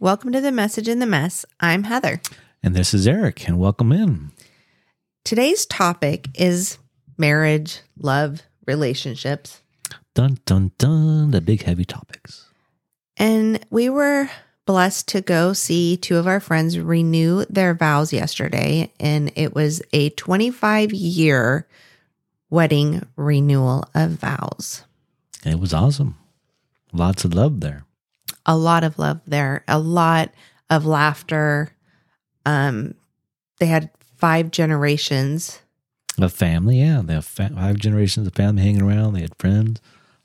Welcome 0.00 0.32
to 0.32 0.40
the 0.40 0.52
Message 0.52 0.88
in 0.88 1.00
the 1.00 1.06
Mess. 1.06 1.44
I'm 1.60 1.82
Heather. 1.82 2.22
And 2.62 2.74
this 2.74 2.94
is 2.94 3.06
Eric, 3.06 3.46
and 3.46 3.58
welcome 3.58 3.92
in. 3.92 4.32
Today's 5.22 5.66
topic 5.66 6.28
is 6.34 6.78
marriage, 7.18 7.80
love, 7.98 8.40
relationships. 8.66 9.60
Dun, 10.14 10.38
dun, 10.46 10.72
dun, 10.78 11.30
the 11.30 11.42
big 11.42 11.64
heavy 11.64 11.84
topics. 11.84 12.48
And 13.18 13.62
we 13.68 13.90
were 13.90 14.30
blessed 14.64 15.08
to 15.08 15.20
go 15.20 15.52
see 15.52 15.98
two 15.98 16.16
of 16.16 16.26
our 16.26 16.40
friends 16.40 16.78
renew 16.78 17.44
their 17.50 17.74
vows 17.74 18.14
yesterday. 18.14 18.90
And 18.98 19.30
it 19.36 19.54
was 19.54 19.82
a 19.92 20.08
25 20.08 20.94
year 20.94 21.68
wedding 22.48 23.06
renewal 23.14 23.84
of 23.94 24.12
vows. 24.12 24.84
It 25.44 25.60
was 25.60 25.74
awesome. 25.74 26.16
Lots 26.94 27.26
of 27.26 27.34
love 27.34 27.60
there. 27.60 27.85
A 28.46 28.56
lot 28.56 28.84
of 28.84 28.98
love 28.98 29.20
there, 29.26 29.64
a 29.66 29.78
lot 29.78 30.32
of 30.70 30.86
laughter. 30.86 31.70
Um, 32.44 32.94
they 33.58 33.66
had 33.66 33.90
five 34.16 34.50
generations. 34.50 35.60
A 36.18 36.28
family, 36.28 36.78
yeah. 36.78 37.02
They 37.04 37.14
have 37.14 37.24
five 37.24 37.76
generations 37.76 38.26
of 38.26 38.34
family 38.34 38.62
hanging 38.62 38.82
around. 38.82 39.12
They 39.12 39.20
had 39.20 39.36
friends, 39.38 39.80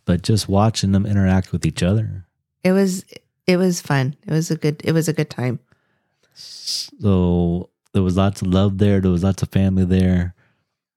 but 0.05 0.21
just 0.21 0.47
watching 0.47 0.91
them 0.91 1.05
interact 1.05 1.51
with 1.51 1.65
each 1.65 1.83
other. 1.83 2.25
It 2.63 2.71
was 2.71 3.03
it 3.47 3.57
was 3.57 3.81
fun. 3.81 4.15
It 4.25 4.31
was 4.31 4.51
a 4.51 4.55
good 4.55 4.81
it 4.83 4.93
was 4.93 5.07
a 5.07 5.13
good 5.13 5.29
time. 5.29 5.59
So 6.33 7.69
there 7.93 8.03
was 8.03 8.17
lots 8.17 8.41
of 8.41 8.47
love 8.47 8.77
there. 8.77 9.01
There 9.01 9.11
was 9.11 9.23
lots 9.23 9.43
of 9.43 9.49
family 9.49 9.83
there, 9.83 10.33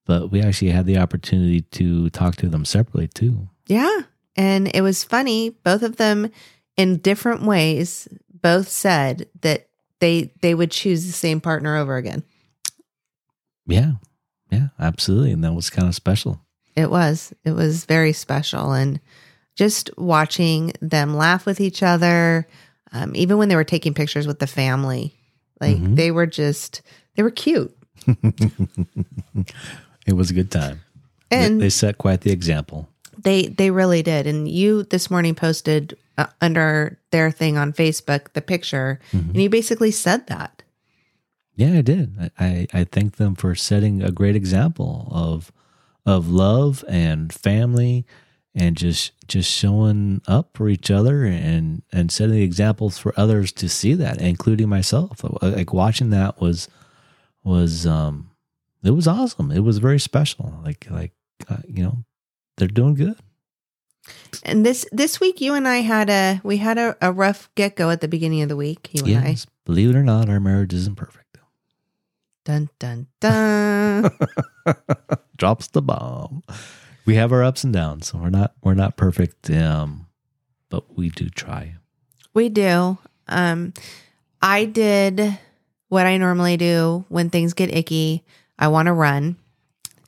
but 0.06 0.30
we 0.30 0.40
actually 0.40 0.70
had 0.70 0.86
the 0.86 0.98
opportunity 0.98 1.62
to 1.62 2.10
talk 2.10 2.36
to 2.36 2.48
them 2.48 2.64
separately 2.64 3.08
too. 3.08 3.48
Yeah. 3.66 4.02
And 4.36 4.70
it 4.74 4.82
was 4.82 5.04
funny. 5.04 5.50
Both 5.50 5.82
of 5.82 5.96
them, 5.96 6.30
in 6.76 6.98
different 6.98 7.42
ways, 7.42 8.08
both 8.42 8.68
said 8.68 9.28
that 9.42 9.68
they 10.00 10.32
they 10.42 10.54
would 10.54 10.70
choose 10.70 11.06
the 11.06 11.12
same 11.12 11.40
partner 11.40 11.76
over 11.76 11.96
again. 11.96 12.22
Yeah, 13.66 13.92
yeah, 14.50 14.68
absolutely, 14.78 15.32
and 15.32 15.42
that 15.44 15.54
was 15.54 15.70
kind 15.70 15.88
of 15.88 15.94
special. 15.94 16.40
It 16.76 16.90
was. 16.90 17.32
It 17.44 17.52
was 17.52 17.84
very 17.86 18.12
special, 18.12 18.72
and 18.72 19.00
just 19.56 19.90
watching 19.96 20.72
them 20.80 21.14
laugh 21.14 21.46
with 21.46 21.60
each 21.60 21.82
other, 21.82 22.46
um, 22.92 23.12
even 23.14 23.38
when 23.38 23.48
they 23.48 23.56
were 23.56 23.64
taking 23.64 23.94
pictures 23.94 24.26
with 24.26 24.40
the 24.40 24.46
family, 24.48 25.14
like 25.60 25.76
Mhm. 25.76 25.96
they 25.96 26.10
were 26.10 26.26
just 26.26 26.82
they 27.14 27.22
were 27.22 27.30
cute. 27.30 27.74
it 30.06 30.12
was 30.14 30.30
a 30.30 30.34
good 30.34 30.50
time. 30.50 30.80
They- 31.30 31.46
And 31.46 31.60
they 31.60 31.70
set 31.70 31.98
quite 31.98 32.20
the 32.22 32.32
example. 32.32 32.88
They 33.22 33.46
they 33.46 33.70
really 33.70 34.02
did. 34.02 34.26
And 34.26 34.48
you 34.48 34.82
this 34.82 35.10
morning 35.10 35.34
posted 35.34 35.96
uh, 36.18 36.26
under 36.40 36.98
their 37.10 37.30
thing 37.30 37.56
on 37.56 37.72
Facebook 37.72 38.32
the 38.32 38.42
picture, 38.42 39.00
and 39.12 39.36
you 39.36 39.48
basically 39.48 39.90
said 39.90 40.26
that. 40.28 40.62
Yeah, 41.56 41.78
I 41.78 41.82
did. 41.82 42.30
I, 42.38 42.44
I, 42.44 42.66
I 42.80 42.84
thank 42.84 43.16
them 43.16 43.34
for 43.34 43.54
setting 43.54 44.02
a 44.02 44.10
great 44.10 44.36
example 44.36 45.08
of 45.10 45.52
of 46.06 46.28
love 46.28 46.84
and 46.86 47.32
family 47.32 48.04
and 48.54 48.76
just 48.76 49.12
just 49.26 49.50
showing 49.50 50.20
up 50.26 50.50
for 50.54 50.68
each 50.68 50.90
other 50.90 51.24
and 51.24 51.82
and 51.92 52.12
setting 52.12 52.40
examples 52.40 52.98
for 52.98 53.12
others 53.16 53.52
to 53.52 53.68
see 53.68 53.94
that, 53.94 54.20
including 54.20 54.68
myself. 54.68 55.24
Like 55.42 55.72
watching 55.72 56.10
that 56.10 56.40
was 56.40 56.68
was 57.42 57.86
um 57.86 58.30
it 58.82 58.90
was 58.90 59.08
awesome. 59.08 59.50
It 59.50 59.60
was 59.60 59.78
very 59.78 59.98
special. 59.98 60.60
Like 60.64 60.86
like 60.90 61.12
uh, 61.48 61.58
you 61.66 61.82
know, 61.82 62.04
they're 62.56 62.68
doing 62.68 62.94
good. 62.94 63.16
And 64.42 64.64
this 64.66 64.86
this 64.92 65.20
week, 65.20 65.40
you 65.40 65.54
and 65.54 65.66
I 65.66 65.78
had 65.78 66.10
a 66.10 66.40
we 66.44 66.58
had 66.58 66.78
a, 66.78 66.96
a 67.00 67.12
rough 67.12 67.48
get 67.54 67.76
go 67.76 67.90
at 67.90 68.00
the 68.00 68.08
beginning 68.08 68.42
of 68.42 68.48
the 68.48 68.56
week. 68.56 68.90
You 68.92 69.04
and 69.04 69.24
I, 69.24 69.28
Yes, 69.30 69.46
believe 69.64 69.90
it 69.90 69.96
or 69.96 70.02
not, 70.02 70.28
our 70.28 70.40
marriage 70.40 70.74
isn't 70.74 70.96
perfect. 70.96 71.38
dun 72.44 72.68
dun 72.78 73.06
dun. 73.20 74.10
drops 75.36 75.68
the 75.68 75.82
bomb. 75.82 76.42
We 77.06 77.16
have 77.16 77.32
our 77.32 77.42
ups 77.42 77.64
and 77.64 77.72
downs, 77.72 78.08
so 78.08 78.18
we're 78.18 78.30
not 78.30 78.54
we're 78.62 78.74
not 78.74 78.96
perfect, 78.96 79.50
um, 79.50 80.06
but 80.68 80.96
we 80.96 81.10
do 81.10 81.28
try. 81.28 81.76
we 82.34 82.48
do. 82.48 82.98
Um, 83.28 83.72
I 84.42 84.64
did 84.66 85.38
what 85.88 86.06
I 86.06 86.16
normally 86.18 86.56
do 86.56 87.04
when 87.08 87.30
things 87.30 87.54
get 87.54 87.74
icky. 87.74 88.24
I 88.58 88.68
want 88.68 88.86
to 88.86 88.92
run. 88.92 89.36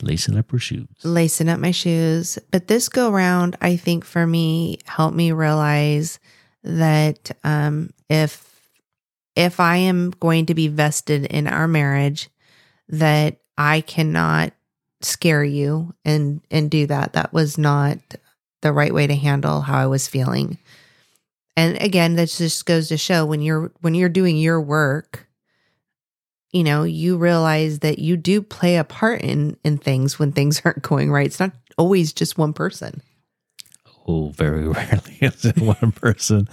Lacing 0.03 0.37
up 0.37 0.51
her 0.51 0.59
shoes. 0.59 0.89
lacing 1.05 1.49
up 1.49 1.59
my 1.59 1.71
shoes. 1.71 2.39
But 2.51 2.69
this 2.69 2.89
go 2.89 3.11
round, 3.11 3.57
I 3.61 3.77
think 3.77 4.05
for 4.05 4.27
me, 4.27 4.79
helped 4.85 5.17
me 5.17 5.33
realize 5.33 6.19
that 6.63 7.31
um, 7.45 7.91
if 8.09 8.45
if 9.35 9.61
I 9.61 9.77
am 9.77 10.11
going 10.13 10.47
to 10.47 10.55
be 10.55 10.69
vested 10.69 11.27
in 11.27 11.47
our 11.47 11.69
marriage, 11.69 12.31
that 12.89 13.39
I 13.59 13.81
cannot 13.83 14.53
scare 15.03 15.45
you 15.45 15.95
and 16.05 16.41
and 16.51 16.71
do 16.71 16.87
that. 16.87 17.13
That 17.13 17.33
was 17.33 17.59
not 17.59 17.99
the 18.63 18.73
right 18.73 18.93
way 18.93 19.07
to 19.07 19.15
handle 19.15 19.61
how 19.63 19.79
I 19.79 19.87
was 19.87 20.09
feeling. 20.09 20.59
And 21.57 21.81
again, 21.81 22.17
that 22.17 22.29
just 22.29 22.67
goes 22.67 22.89
to 22.89 22.97
show 22.99 23.25
when 23.25 23.41
you're 23.41 23.73
when 23.81 23.95
you're 23.95 24.09
doing 24.09 24.37
your 24.37 24.61
work, 24.61 25.26
you 26.53 26.65
know, 26.65 26.85
you 26.85 27.17
realize 27.17 27.81
that 27.81 27.99
you 27.99 28.17
do 28.17 28.43
play 28.43 28.77
a 28.77 28.85
part 28.85 29.21
in 29.23 29.57
in 29.65 29.79
things 29.79 30.19
when 30.19 30.33
things 30.33 30.61
aren't 30.65 30.83
going 30.83 31.11
right. 31.11 31.27
It's 31.27 31.41
not 31.41 31.53
always 31.77 32.13
just 32.13 32.39
one 32.39 32.53
person. 32.53 33.03
Oh, 34.07 34.31
very 34.31 34.69
rarely 34.69 35.19
is 35.21 35.45
it 35.45 35.59
one 35.59 35.93
person. 35.93 36.49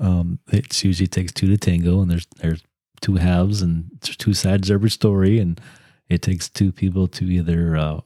Um, 0.00 0.40
it 0.52 0.82
usually 0.82 1.06
takes 1.06 1.32
two 1.32 1.46
to 1.48 1.56
tango, 1.56 2.00
and 2.00 2.10
there's 2.10 2.26
there's 2.36 2.62
two 3.00 3.16
halves 3.16 3.62
and 3.62 3.90
there's 4.00 4.16
two 4.16 4.34
sides 4.34 4.68
to 4.68 4.74
every 4.74 4.90
story, 4.90 5.38
and 5.38 5.60
it 6.08 6.22
takes 6.22 6.48
two 6.48 6.72
people 6.72 7.06
to 7.08 7.24
either 7.24 7.76
uh, 7.76 8.00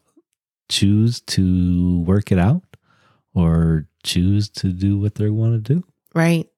choose 0.69 1.21
to 1.21 2.01
work 2.01 2.33
it 2.33 2.39
out 2.39 2.63
or 3.35 3.87
choose 4.03 4.49
to 4.49 4.73
do 4.73 4.99
what 4.99 5.15
they 5.17 5.31
want 5.31 5.65
to 5.65 5.75
do. 5.75 5.85
Right. 6.15 6.49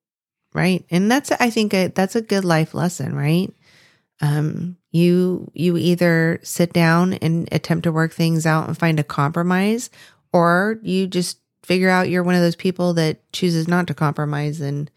Right. 0.55 0.85
And 0.91 1.11
that's 1.11 1.33
I 1.33 1.51
think 1.51 1.73
a, 1.73 1.89
that's 1.89 2.15
a 2.15 2.23
good 2.23 2.45
life 2.45 2.75
lesson, 2.75 3.15
right? 3.15 3.53
Um 4.23 4.77
you 4.91 5.51
you 5.53 5.77
either 5.77 6.39
sit 6.43 6.73
down 6.73 7.15
and 7.15 7.49
attempt 7.53 7.85
to 7.85 7.93
work 7.93 8.13
things 8.13 8.47
out 8.47 8.69
and 8.69 8.79
find 8.79 8.99
a 9.01 9.05
compromise 9.05 9.91
or 10.33 10.79
you 10.83 11.07
just 11.07 11.39
figure 11.63 11.91
out 11.91 12.09
you're 12.09 12.23
one 12.23 12.35
of 12.35 12.41
those 12.41 12.57
people 12.57 12.95
that 12.95 13.31
chooses 13.33 13.69
not 13.69 13.87
to 13.89 13.95
compromise 13.95 14.61
and 14.61 14.91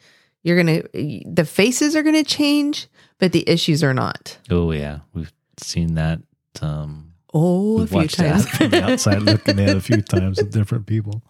you're 0.44 0.62
going 0.62 0.82
to 0.82 1.24
the 1.26 1.46
faces 1.46 1.96
are 1.96 2.04
going 2.04 2.16
to 2.16 2.24
change 2.24 2.88
but 3.18 3.32
the 3.32 3.48
issues 3.50 3.84
are 3.84 3.94
not. 3.94 4.38
Oh 4.52 4.72
yeah, 4.72 5.00
we've 5.14 5.32
seen 5.58 5.96
that. 5.96 6.20
Um, 6.62 7.12
Oh, 7.38 7.82
a 7.82 7.88
few 7.88 8.08
times. 8.08 8.48
from 8.48 8.70
the 8.70 8.82
outside 8.82 9.22
looking 9.24 9.60
at 9.60 9.76
a 9.76 9.82
few 9.82 10.02
times 10.02 10.38
with 10.38 10.54
different 10.54 10.86
people. 10.86 11.22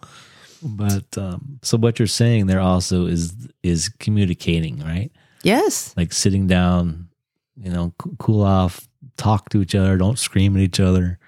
But 0.62 1.18
um, 1.18 1.58
so 1.62 1.76
what 1.78 1.98
you're 1.98 2.06
saying 2.06 2.46
there 2.46 2.60
also 2.60 3.06
is 3.06 3.34
is 3.62 3.88
communicating, 3.88 4.78
right? 4.80 5.10
yes. 5.42 5.94
Like 5.96 6.12
sitting 6.12 6.46
down, 6.46 7.08
you 7.56 7.70
know, 7.70 7.94
cool 8.18 8.42
off, 8.42 8.88
talk 9.16 9.48
to 9.50 9.62
each 9.62 9.74
other, 9.74 9.96
don't 9.96 10.18
scream 10.18 10.56
at 10.56 10.62
each 10.62 10.80
other. 10.80 11.18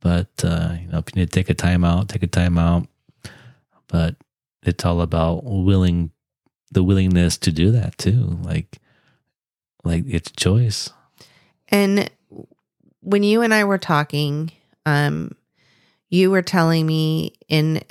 But 0.00 0.28
uh, 0.44 0.76
you 0.80 0.88
know, 0.88 0.98
if 0.98 1.06
you 1.14 1.20
need 1.20 1.30
to 1.30 1.40
take 1.40 1.48
a 1.48 1.54
time 1.54 1.84
out, 1.84 2.08
take 2.08 2.22
a 2.22 2.28
time 2.28 2.58
out. 2.58 2.86
But 3.88 4.16
it's 4.62 4.84
all 4.84 5.00
about 5.00 5.44
willing 5.44 6.10
the 6.70 6.82
willingness 6.82 7.38
to 7.38 7.52
do 7.52 7.70
that 7.72 7.98
too. 7.98 8.38
Like 8.42 8.78
like 9.84 10.04
it's 10.06 10.30
choice. 10.32 10.90
And 11.68 12.10
when 13.00 13.22
you 13.22 13.42
and 13.42 13.52
I 13.54 13.64
were 13.64 13.78
talking, 13.78 14.52
um, 14.86 15.32
you 16.10 16.30
were 16.30 16.42
telling 16.42 16.86
me 16.86 17.34
in 17.48 17.82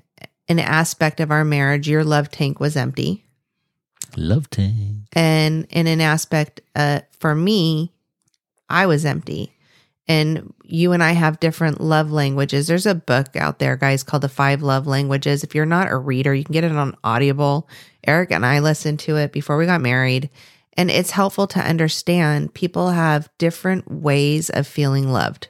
an 0.47 0.59
aspect 0.59 1.19
of 1.19 1.31
our 1.31 1.43
marriage, 1.43 1.87
your 1.87 2.03
love 2.03 2.29
tank 2.29 2.59
was 2.59 2.75
empty. 2.75 3.26
Love 4.17 4.49
tank. 4.49 5.07
And 5.13 5.67
in 5.69 5.87
an 5.87 6.01
aspect, 6.01 6.61
uh, 6.75 7.01
for 7.19 7.35
me, 7.35 7.93
I 8.69 8.85
was 8.85 9.05
empty. 9.05 9.53
And 10.07 10.53
you 10.63 10.93
and 10.93 11.03
I 11.03 11.11
have 11.11 11.39
different 11.39 11.81
love 11.81 12.11
languages. 12.11 12.67
There's 12.67 12.85
a 12.85 12.95
book 12.95 13.35
out 13.35 13.59
there, 13.59 13.75
guys, 13.75 14.03
called 14.03 14.23
The 14.23 14.29
Five 14.29 14.61
Love 14.61 14.87
Languages. 14.87 15.43
If 15.43 15.53
you're 15.53 15.65
not 15.65 15.91
a 15.91 15.97
reader, 15.97 16.33
you 16.33 16.45
can 16.45 16.53
get 16.53 16.63
it 16.63 16.71
on 16.71 16.95
Audible. 17.03 17.67
Eric 18.05 18.31
and 18.31 18.45
I 18.45 18.59
listened 18.59 18.99
to 19.01 19.17
it 19.17 19.33
before 19.33 19.57
we 19.57 19.65
got 19.65 19.81
married. 19.81 20.29
And 20.73 20.89
it's 20.89 21.11
helpful 21.11 21.47
to 21.47 21.59
understand 21.59 22.53
people 22.53 22.91
have 22.91 23.29
different 23.37 23.91
ways 23.91 24.49
of 24.49 24.65
feeling 24.65 25.11
loved. 25.11 25.49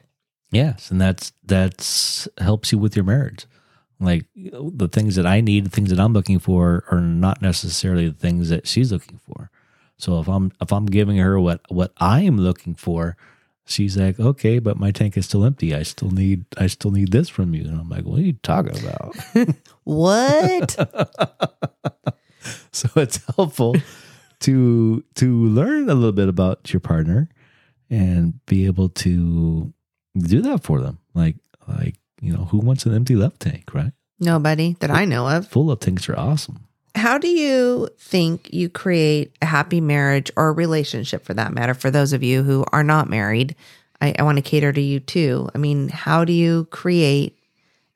Yes, 0.50 0.90
and 0.90 1.00
that's 1.00 1.32
that's 1.44 2.26
helps 2.38 2.72
you 2.72 2.78
with 2.78 2.96
your 2.96 3.04
marriage. 3.04 3.46
Like 4.00 4.26
the 4.34 4.88
things 4.88 5.16
that 5.16 5.26
I 5.26 5.40
need, 5.40 5.66
the 5.66 5.70
things 5.70 5.90
that 5.90 5.98
I'm 5.98 6.12
looking 6.12 6.38
for, 6.38 6.84
are 6.90 7.00
not 7.00 7.42
necessarily 7.42 8.08
the 8.08 8.14
things 8.18 8.48
that 8.48 8.66
she's 8.66 8.92
looking 8.92 9.18
for. 9.18 9.50
So 9.96 10.20
if 10.20 10.28
I'm 10.28 10.52
if 10.60 10.72
I'm 10.72 10.86
giving 10.86 11.16
her 11.16 11.40
what 11.40 11.60
what 11.68 11.92
I 11.98 12.20
am 12.20 12.38
looking 12.38 12.74
for, 12.74 13.16
she's 13.66 13.96
like, 13.96 14.20
okay, 14.20 14.58
but 14.60 14.78
my 14.78 14.90
tank 14.92 15.16
is 15.16 15.26
still 15.26 15.44
empty. 15.44 15.74
I 15.74 15.82
still 15.82 16.10
need 16.10 16.44
I 16.56 16.68
still 16.68 16.92
need 16.92 17.10
this 17.10 17.28
from 17.28 17.54
you, 17.54 17.64
and 17.64 17.80
I'm 17.80 17.88
like, 17.88 18.04
what 18.04 18.20
are 18.20 18.22
you 18.22 18.34
talking 18.42 18.78
about? 18.78 19.16
What? 19.84 20.76
so 22.72 22.88
it's 22.96 23.24
helpful 23.36 23.74
to 24.40 25.02
to 25.14 25.44
learn 25.46 25.88
a 25.88 25.94
little 25.94 26.12
bit 26.12 26.28
about 26.28 26.72
your 26.72 26.80
partner 26.80 27.30
and 27.88 28.44
be 28.44 28.66
able 28.66 28.90
to 28.90 29.72
do 30.16 30.42
that 30.42 30.62
for 30.62 30.80
them. 30.80 30.98
Like 31.14 31.36
like 31.66 31.97
you 32.20 32.32
know, 32.32 32.44
who 32.46 32.58
wants 32.58 32.86
an 32.86 32.94
empty 32.94 33.16
love 33.16 33.38
tank, 33.38 33.72
right? 33.74 33.92
Nobody 34.20 34.76
that 34.80 34.90
I 34.90 35.04
know 35.04 35.28
of. 35.28 35.48
Full 35.48 35.66
love 35.66 35.80
tanks 35.80 36.08
are 36.08 36.18
awesome. 36.18 36.64
How 36.94 37.18
do 37.18 37.28
you 37.28 37.88
think 37.98 38.52
you 38.52 38.68
create 38.68 39.36
a 39.40 39.46
happy 39.46 39.80
marriage 39.80 40.30
or 40.36 40.48
a 40.48 40.52
relationship 40.52 41.24
for 41.24 41.34
that 41.34 41.52
matter? 41.52 41.74
For 41.74 41.90
those 41.90 42.12
of 42.12 42.22
you 42.24 42.42
who 42.42 42.64
are 42.72 42.82
not 42.82 43.08
married, 43.08 43.54
I, 44.00 44.14
I 44.18 44.22
want 44.22 44.36
to 44.36 44.42
cater 44.42 44.72
to 44.72 44.80
you 44.80 44.98
too. 44.98 45.48
I 45.54 45.58
mean, 45.58 45.88
how 45.88 46.24
do 46.24 46.32
you 46.32 46.66
create 46.70 47.38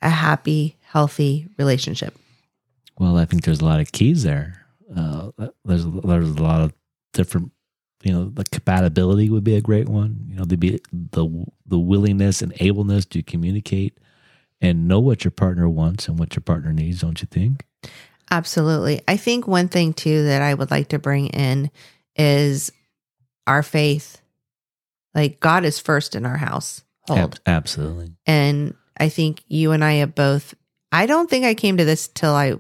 a 0.01 0.09
happy, 0.09 0.77
healthy 0.83 1.49
relationship? 1.59 2.17
Well, 2.99 3.17
I 3.17 3.25
think 3.25 3.45
there's 3.45 3.61
a 3.61 3.65
lot 3.65 3.81
of 3.81 3.91
keys 3.91 4.23
there. 4.23 4.65
Uh, 4.95 5.31
there's 5.65 5.87
there's 5.87 6.29
a 6.29 6.43
lot 6.43 6.61
of 6.61 6.73
different, 7.13 7.51
you 8.03 8.13
know, 8.13 8.27
the 8.27 8.45
compatibility 8.45 9.31
would 9.31 9.43
be 9.45 9.57
a 9.57 9.61
great 9.61 9.89
one. 9.89 10.27
You 10.29 10.37
know, 10.37 10.45
the 10.45 10.57
be 10.57 10.81
the 10.93 11.47
the 11.67 11.79
willingness 11.79 12.43
and 12.43 12.53
ableness 12.61 13.07
to 13.07 13.23
communicate 13.23 13.99
and 14.62 14.87
know 14.87 15.00
what 15.00 15.25
your 15.25 15.32
partner 15.32 15.69
wants 15.69 16.09
and 16.09 16.19
what 16.19 16.37
your 16.37 16.43
partner 16.43 16.73
needs. 16.73 17.00
Don't 17.00 17.20
you 17.20 17.29
think? 17.31 17.67
Absolutely. 18.31 19.03
I 19.06 19.19
think 19.19 19.47
one 19.47 19.69
thing 19.69 19.93
too 19.93 20.25
that 20.25 20.41
I 20.41 20.55
would 20.55 20.70
like 20.70 20.88
to 20.88 20.99
bring 20.99 21.26
in 21.26 21.70
is 22.17 22.73
our 23.47 23.62
faith. 23.62 24.23
Like 25.14 25.41
God 25.41 25.67
is 25.67 25.79
first 25.79 26.14
in 26.14 26.25
our 26.25 26.38
house. 26.38 26.82
Ab- 27.11 27.38
absolutely. 27.44 28.12
And 28.25 28.75
I 28.97 29.09
think 29.09 29.43
you 29.49 29.73
and 29.73 29.85
I 29.85 29.94
have 29.94 30.14
both 30.14 30.55
I 30.93 31.06
don't 31.06 31.29
think 31.29 31.44
I 31.44 31.55
came 31.55 31.79
to 31.79 31.85
this 31.85 32.09
till 32.09 32.32
I 32.32 32.55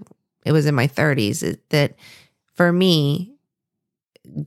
it 0.44 0.52
was 0.52 0.66
in 0.66 0.74
my 0.74 0.88
30s 0.88 1.58
that 1.70 1.94
for 2.54 2.72
me 2.72 3.31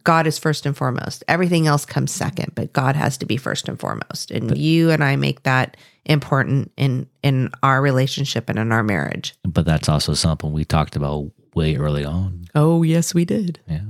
God 0.03 0.25
is 0.25 0.39
first 0.39 0.65
and 0.65 0.75
foremost. 0.75 1.23
Everything 1.27 1.67
else 1.67 1.85
comes 1.85 2.11
second, 2.11 2.53
but 2.55 2.73
God 2.73 2.95
has 2.95 3.17
to 3.17 3.25
be 3.25 3.37
first 3.37 3.67
and 3.67 3.79
foremost. 3.79 4.31
And 4.31 4.47
but, 4.49 4.57
you 4.57 4.89
and 4.89 5.03
I 5.03 5.15
make 5.15 5.43
that 5.43 5.77
important 6.05 6.71
in 6.77 7.07
in 7.23 7.49
our 7.61 7.81
relationship 7.81 8.49
and 8.49 8.57
in 8.57 8.71
our 8.71 8.83
marriage. 8.83 9.35
But 9.43 9.65
that's 9.65 9.89
also 9.89 10.13
something 10.13 10.51
we 10.51 10.65
talked 10.65 10.95
about 10.95 11.31
way 11.53 11.75
early 11.75 12.05
on. 12.05 12.45
Oh, 12.53 12.83
yes, 12.83 13.13
we 13.13 13.25
did. 13.25 13.59
Yeah. 13.67 13.81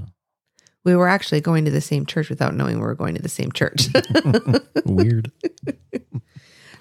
We 0.84 0.96
were 0.96 1.08
actually 1.08 1.42
going 1.42 1.66
to 1.66 1.72
the 1.72 1.82
same 1.82 2.06
church 2.06 2.30
without 2.30 2.56
knowing 2.56 2.76
we 2.76 2.86
were 2.86 2.96
going 2.96 3.16
to 3.16 3.22
the 3.22 3.30
same 3.30 3.52
church. 3.52 3.88
Weird. 4.86 5.32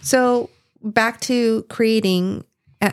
so, 0.03 0.51
back 0.83 1.21
to 1.23 1.63
creating 1.71 2.45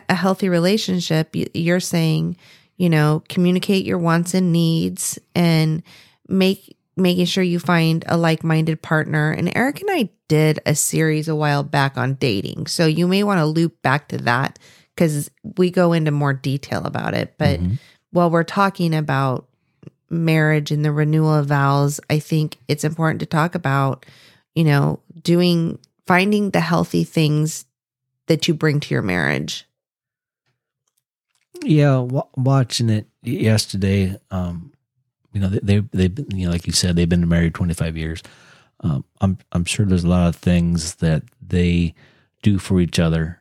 a 0.08 0.14
healthy 0.14 0.48
relationship, 0.48 1.34
you're 1.52 1.80
saying, 1.80 2.36
you 2.76 2.88
know, 2.88 3.22
communicate 3.28 3.84
your 3.84 3.98
wants 3.98 4.34
and 4.34 4.52
needs 4.52 5.18
and 5.34 5.82
make 6.28 6.76
making 6.96 7.24
sure 7.24 7.42
you 7.42 7.58
find 7.58 8.04
a 8.06 8.16
like-minded 8.16 8.82
partner. 8.82 9.30
And 9.30 9.50
Eric 9.56 9.80
and 9.80 9.90
I 9.90 10.10
did 10.28 10.60
a 10.66 10.74
series 10.74 11.26
a 11.26 11.34
while 11.34 11.62
back 11.62 11.96
on 11.96 12.14
dating. 12.14 12.66
So 12.66 12.86
you 12.86 13.06
may 13.06 13.22
want 13.22 13.38
to 13.38 13.46
loop 13.46 13.80
back 13.82 14.08
to 14.08 14.18
that 14.18 14.58
cuz 14.96 15.30
we 15.56 15.70
go 15.70 15.92
into 15.92 16.10
more 16.10 16.34
detail 16.34 16.84
about 16.84 17.14
it. 17.14 17.34
But 17.38 17.60
mm-hmm. 17.60 17.74
while 18.10 18.30
we're 18.30 18.44
talking 18.44 18.94
about 18.94 19.48
marriage 20.10 20.70
and 20.70 20.84
the 20.84 20.92
renewal 20.92 21.34
of 21.34 21.46
vows, 21.46 21.98
I 22.10 22.18
think 22.18 22.58
it's 22.68 22.84
important 22.84 23.20
to 23.20 23.26
talk 23.26 23.54
about, 23.54 24.04
you 24.54 24.64
know, 24.64 25.00
doing 25.22 25.78
finding 26.06 26.50
the 26.50 26.60
healthy 26.60 27.04
things 27.04 27.64
that 28.26 28.46
you 28.46 28.54
bring 28.54 28.80
to 28.80 28.94
your 28.94 29.02
marriage 29.02 29.66
yeah, 31.62 31.92
w- 31.92 32.22
watching 32.36 32.90
it 32.90 33.06
yesterday, 33.22 34.16
um, 34.30 34.72
you 35.32 35.40
know, 35.40 35.48
they 35.48 35.80
they 35.92 36.02
have 36.04 36.18
you 36.32 36.46
know, 36.46 36.52
like 36.52 36.66
you 36.66 36.72
said, 36.72 36.96
they've 36.96 37.08
been 37.08 37.28
married 37.28 37.54
twenty 37.54 37.74
five 37.74 37.96
years. 37.96 38.22
Um, 38.80 39.04
I'm 39.20 39.38
I'm 39.52 39.64
sure 39.64 39.86
there's 39.86 40.04
a 40.04 40.08
lot 40.08 40.28
of 40.28 40.36
things 40.36 40.96
that 40.96 41.22
they 41.40 41.94
do 42.42 42.58
for 42.58 42.80
each 42.80 42.98
other 42.98 43.40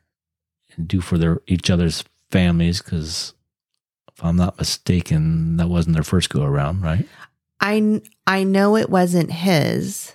and 0.76 0.88
do 0.88 1.02
for 1.02 1.18
their 1.18 1.42
each 1.48 1.70
other's 1.70 2.04
families 2.30 2.82
because 2.82 3.34
if 4.14 4.24
I'm 4.24 4.38
not 4.38 4.58
mistaken, 4.58 5.58
that 5.58 5.68
wasn't 5.68 5.96
their 5.96 6.04
first 6.04 6.30
go 6.30 6.44
around, 6.44 6.82
right? 6.82 7.08
I 7.60 8.02
I 8.26 8.44
know 8.44 8.76
it 8.76 8.90
wasn't 8.90 9.32
his 9.32 10.14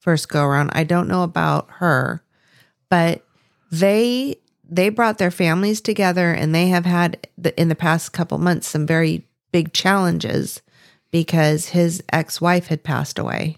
first 0.00 0.28
go 0.28 0.44
around. 0.44 0.70
I 0.74 0.84
don't 0.84 1.08
know 1.08 1.22
about 1.22 1.68
her, 1.78 2.22
but 2.90 3.24
they 3.70 4.36
they 4.68 4.88
brought 4.88 5.18
their 5.18 5.30
families 5.30 5.80
together 5.80 6.32
and 6.32 6.54
they 6.54 6.68
have 6.68 6.86
had 6.86 7.26
the, 7.36 7.58
in 7.60 7.68
the 7.68 7.74
past 7.74 8.12
couple 8.12 8.38
months 8.38 8.68
some 8.68 8.86
very 8.86 9.26
big 9.52 9.72
challenges 9.72 10.62
because 11.10 11.68
his 11.68 12.02
ex-wife 12.12 12.66
had 12.66 12.82
passed 12.82 13.18
away. 13.18 13.56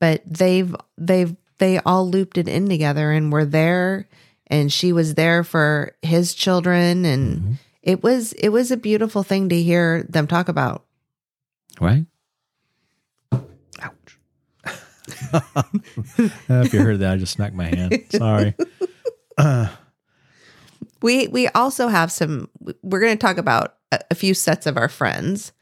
But 0.00 0.22
they've 0.26 0.74
they've 0.98 1.36
they 1.58 1.78
all 1.78 2.08
looped 2.08 2.36
it 2.36 2.48
in 2.48 2.68
together 2.68 3.12
and 3.12 3.32
were 3.32 3.44
there 3.44 4.08
and 4.48 4.72
she 4.72 4.92
was 4.92 5.14
there 5.14 5.44
for 5.44 5.96
his 6.02 6.34
children. 6.34 7.04
And 7.04 7.38
mm-hmm. 7.38 7.52
it 7.82 8.02
was 8.02 8.32
it 8.34 8.48
was 8.48 8.70
a 8.70 8.76
beautiful 8.76 9.22
thing 9.22 9.48
to 9.50 9.62
hear 9.62 10.04
them 10.08 10.26
talk 10.26 10.48
about. 10.48 10.84
Right? 11.80 12.06
Ouch. 13.32 14.18
If 16.48 16.72
you 16.72 16.80
heard 16.80 17.00
that. 17.00 17.12
I 17.12 17.16
just 17.16 17.32
smacked 17.32 17.54
my 17.54 17.66
hand. 17.66 18.04
Sorry. 18.10 18.54
uh, 19.38 19.68
we 21.04 21.28
we 21.28 21.48
also 21.48 21.88
have 21.88 22.10
some. 22.10 22.48
We're 22.82 23.00
going 23.00 23.16
to 23.16 23.20
talk 23.20 23.36
about 23.36 23.76
a, 23.92 24.00
a, 24.10 24.14
few 24.14 24.32
sets 24.32 24.66
of 24.66 24.78
our 24.78 24.88
friends. 24.88 25.52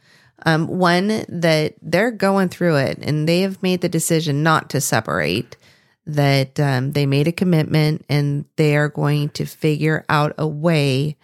Um, 0.47 0.69
one 0.69 1.25
that 1.29 1.75
they're 1.83 2.13
going 2.13 2.49
through 2.49 2.77
it, 2.77 2.99
and 3.03 3.29
they 3.29 3.41
have 3.41 3.61
made 3.61 3.81
the 3.81 3.89
decision 3.89 4.45
not 4.45 4.71
to 4.71 4.81
separate. 4.81 5.57
That 6.07 6.59
um, 6.61 6.93
they 6.93 7.07
made 7.07 7.27
a 7.27 7.33
commitment, 7.33 8.05
and 8.09 8.45
they 8.55 8.77
are 8.77 8.89
going 8.89 9.31
to 9.31 9.45
figure 9.45 10.05
out 10.09 10.33
a 10.39 10.47
way 10.47 11.17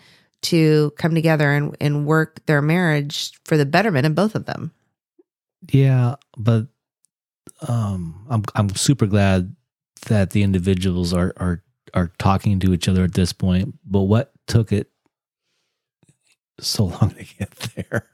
to 0.42 0.92
come 0.98 1.14
together 1.14 1.52
and, 1.52 1.76
and 1.80 2.04
work 2.04 2.44
their 2.46 2.62
marriage 2.62 3.32
for 3.44 3.56
the 3.56 3.66
betterment 3.66 4.06
of 4.06 4.16
both 4.16 4.34
of 4.34 4.46
them. 4.46 4.72
Yeah, 5.70 6.16
but 6.36 6.66
um, 7.68 8.26
I'm 8.28 8.42
I'm 8.56 8.74
super 8.74 9.06
glad 9.06 9.54
that 10.08 10.30
the 10.30 10.42
individuals 10.42 11.12
are 11.12 11.32
are 11.36 11.62
are 11.94 12.12
talking 12.18 12.58
to 12.60 12.72
each 12.72 12.88
other 12.88 13.04
at 13.04 13.14
this 13.14 13.32
point, 13.32 13.74
but 13.84 14.02
what 14.02 14.32
took 14.46 14.72
it 14.72 14.90
so 16.60 16.84
long 17.00 17.10
to 17.10 17.24
get 17.24 17.50
there? 17.74 18.08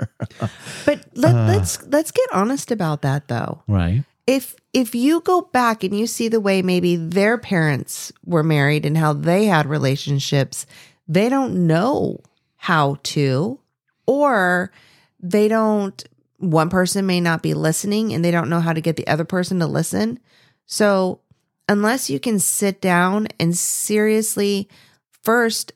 but 0.84 1.04
let, 1.14 1.34
uh, 1.34 1.46
let's 1.46 1.84
let's 1.86 2.10
get 2.10 2.28
honest 2.32 2.70
about 2.70 3.02
that 3.02 3.28
though. 3.28 3.62
Right. 3.66 4.04
If 4.26 4.56
if 4.72 4.94
you 4.94 5.20
go 5.20 5.42
back 5.42 5.84
and 5.84 5.98
you 5.98 6.06
see 6.06 6.28
the 6.28 6.40
way 6.40 6.62
maybe 6.62 6.96
their 6.96 7.36
parents 7.36 8.12
were 8.24 8.42
married 8.42 8.86
and 8.86 8.96
how 8.96 9.12
they 9.12 9.46
had 9.46 9.66
relationships, 9.66 10.66
they 11.06 11.28
don't 11.28 11.66
know 11.66 12.20
how 12.56 12.96
to 13.02 13.60
or 14.06 14.72
they 15.20 15.48
don't 15.48 16.04
one 16.38 16.70
person 16.70 17.06
may 17.06 17.20
not 17.20 17.42
be 17.42 17.54
listening 17.54 18.12
and 18.12 18.24
they 18.24 18.30
don't 18.30 18.50
know 18.50 18.60
how 18.60 18.72
to 18.72 18.80
get 18.80 18.96
the 18.96 19.06
other 19.06 19.24
person 19.24 19.60
to 19.60 19.66
listen. 19.66 20.18
So 20.66 21.20
unless 21.68 22.10
you 22.10 22.20
can 22.20 22.38
sit 22.38 22.80
down 22.80 23.26
and 23.38 23.56
seriously 23.56 24.68
first 25.22 25.72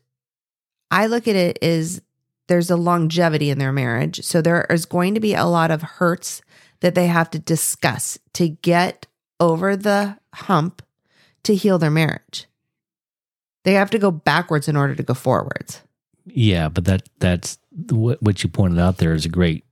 I 0.91 1.07
look 1.07 1.29
at 1.29 1.37
it 1.37 1.59
as 1.63 2.01
there's 2.49 2.71
a 2.71 2.77
longevity 2.77 3.51
in 3.51 3.59
their 3.59 3.73
marriage. 3.73 4.25
So 4.25 4.41
there 4.41 4.67
is 4.71 4.87
going 4.87 5.15
to 5.15 5.21
be 5.21 5.35
a 5.35 5.45
lot 5.45 5.71
of 5.71 5.83
hurts 5.83 6.41
that 6.81 6.95
they 6.95 7.07
have 7.07 7.31
to 7.31 7.39
discuss 7.39 8.19
to 8.35 8.49
get 8.49 9.07
over 9.39 9.77
the 9.77 10.19
hump 10.35 10.83
to 11.45 11.55
heal 11.55 11.79
their 11.79 11.91
marriage. 11.91 12.47
They 13.65 13.75
have 13.75 13.91
to 13.91 13.99
go 13.99 14.11
backwards 14.11 14.69
in 14.69 14.77
order 14.77 14.95
to 14.95 15.03
go 15.03 15.15
forwards. 15.15 15.83
Yeah, 16.25 16.69
but 16.69 16.85
that 16.87 17.09
that's 17.19 17.59
what 17.91 18.23
what 18.23 18.43
you 18.43 18.49
pointed 18.49 18.79
out 18.79 18.99
there 18.99 19.15
is 19.15 19.25
a 19.25 19.31
great 19.31 19.65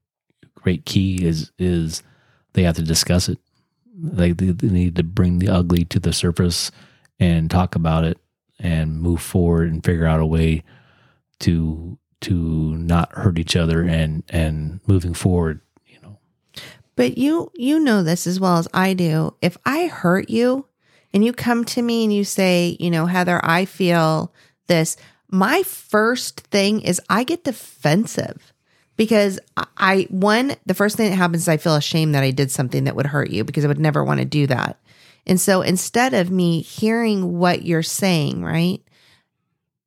great 0.55 0.85
key 0.85 1.25
is 1.25 1.53
is 1.59 2.03
they 2.55 2.63
have 2.63 2.77
to 2.77 2.83
discuss 2.83 3.29
it. 3.29 3.39
Like 4.01 4.37
they, 4.37 4.51
they 4.51 4.69
need 4.69 4.97
to 4.97 5.03
bring 5.03 5.39
the 5.39 5.49
ugly 5.49 5.85
to 5.87 6.01
the 6.01 6.13
surface 6.13 6.71
and 7.19 7.51
talk 7.51 7.75
about 7.75 8.05
it 8.05 8.19
and 8.59 9.01
move 9.01 9.23
forward 9.23 9.71
and 9.73 9.85
figure 9.85 10.07
out 10.07 10.21
a 10.21 10.27
way 10.27 10.63
to 11.41 11.99
to 12.23 12.77
not 12.77 13.13
hurt 13.13 13.39
each 13.39 13.57
other 13.57 13.83
and 13.83 14.23
and 14.29 14.81
moving 14.87 15.15
forward 15.15 15.61
you 15.87 15.99
know. 16.03 16.19
But 16.95 17.19
you 17.19 17.51
you 17.55 17.79
know 17.79 18.03
this 18.03 18.27
as 18.27 18.41
well 18.41 18.57
as 18.57 18.69
i 18.73 18.95
do. 18.95 19.35
If 19.43 19.57
i 19.65 19.87
hurt 19.87 20.31
you 20.31 20.67
and 21.13 21.25
you 21.25 21.33
come 21.33 21.65
to 21.65 21.83
me 21.83 22.05
and 22.05 22.13
you 22.13 22.25
say 22.25 22.77
you 22.81 22.91
know 22.91 23.07
heather 23.07 23.41
i 23.45 23.65
feel 23.65 24.33
this 24.67 24.97
my 25.31 25.63
first 25.63 26.41
thing 26.41 26.81
is 26.81 27.01
i 27.09 27.25
get 27.25 27.45
defensive 27.45 28.53
because 28.97 29.39
i 29.77 30.07
one 30.11 30.55
the 30.67 30.75
first 30.75 30.97
thing 30.97 31.11
that 31.11 31.17
happens 31.17 31.43
is 31.43 31.49
i 31.49 31.57
feel 31.57 31.77
ashamed 31.77 32.15
that 32.15 32.23
i 32.23 32.31
did 32.31 32.51
something 32.51 32.85
that 32.85 32.97
would 32.97 33.07
hurt 33.07 33.31
you 33.31 33.45
because 33.45 33.65
i 33.65 33.69
would 33.69 33.81
never 33.81 34.05
want 34.05 34.21
to 34.21 34.27
do 34.27 34.47
that 34.47 34.79
and 35.27 35.41
so 35.41 35.63
instead 35.63 36.15
of 36.15 36.31
me 36.31 36.61
hearing 36.61 37.39
what 37.39 37.65
you're 37.65 37.83
saying 37.83 38.43
right 38.43 38.81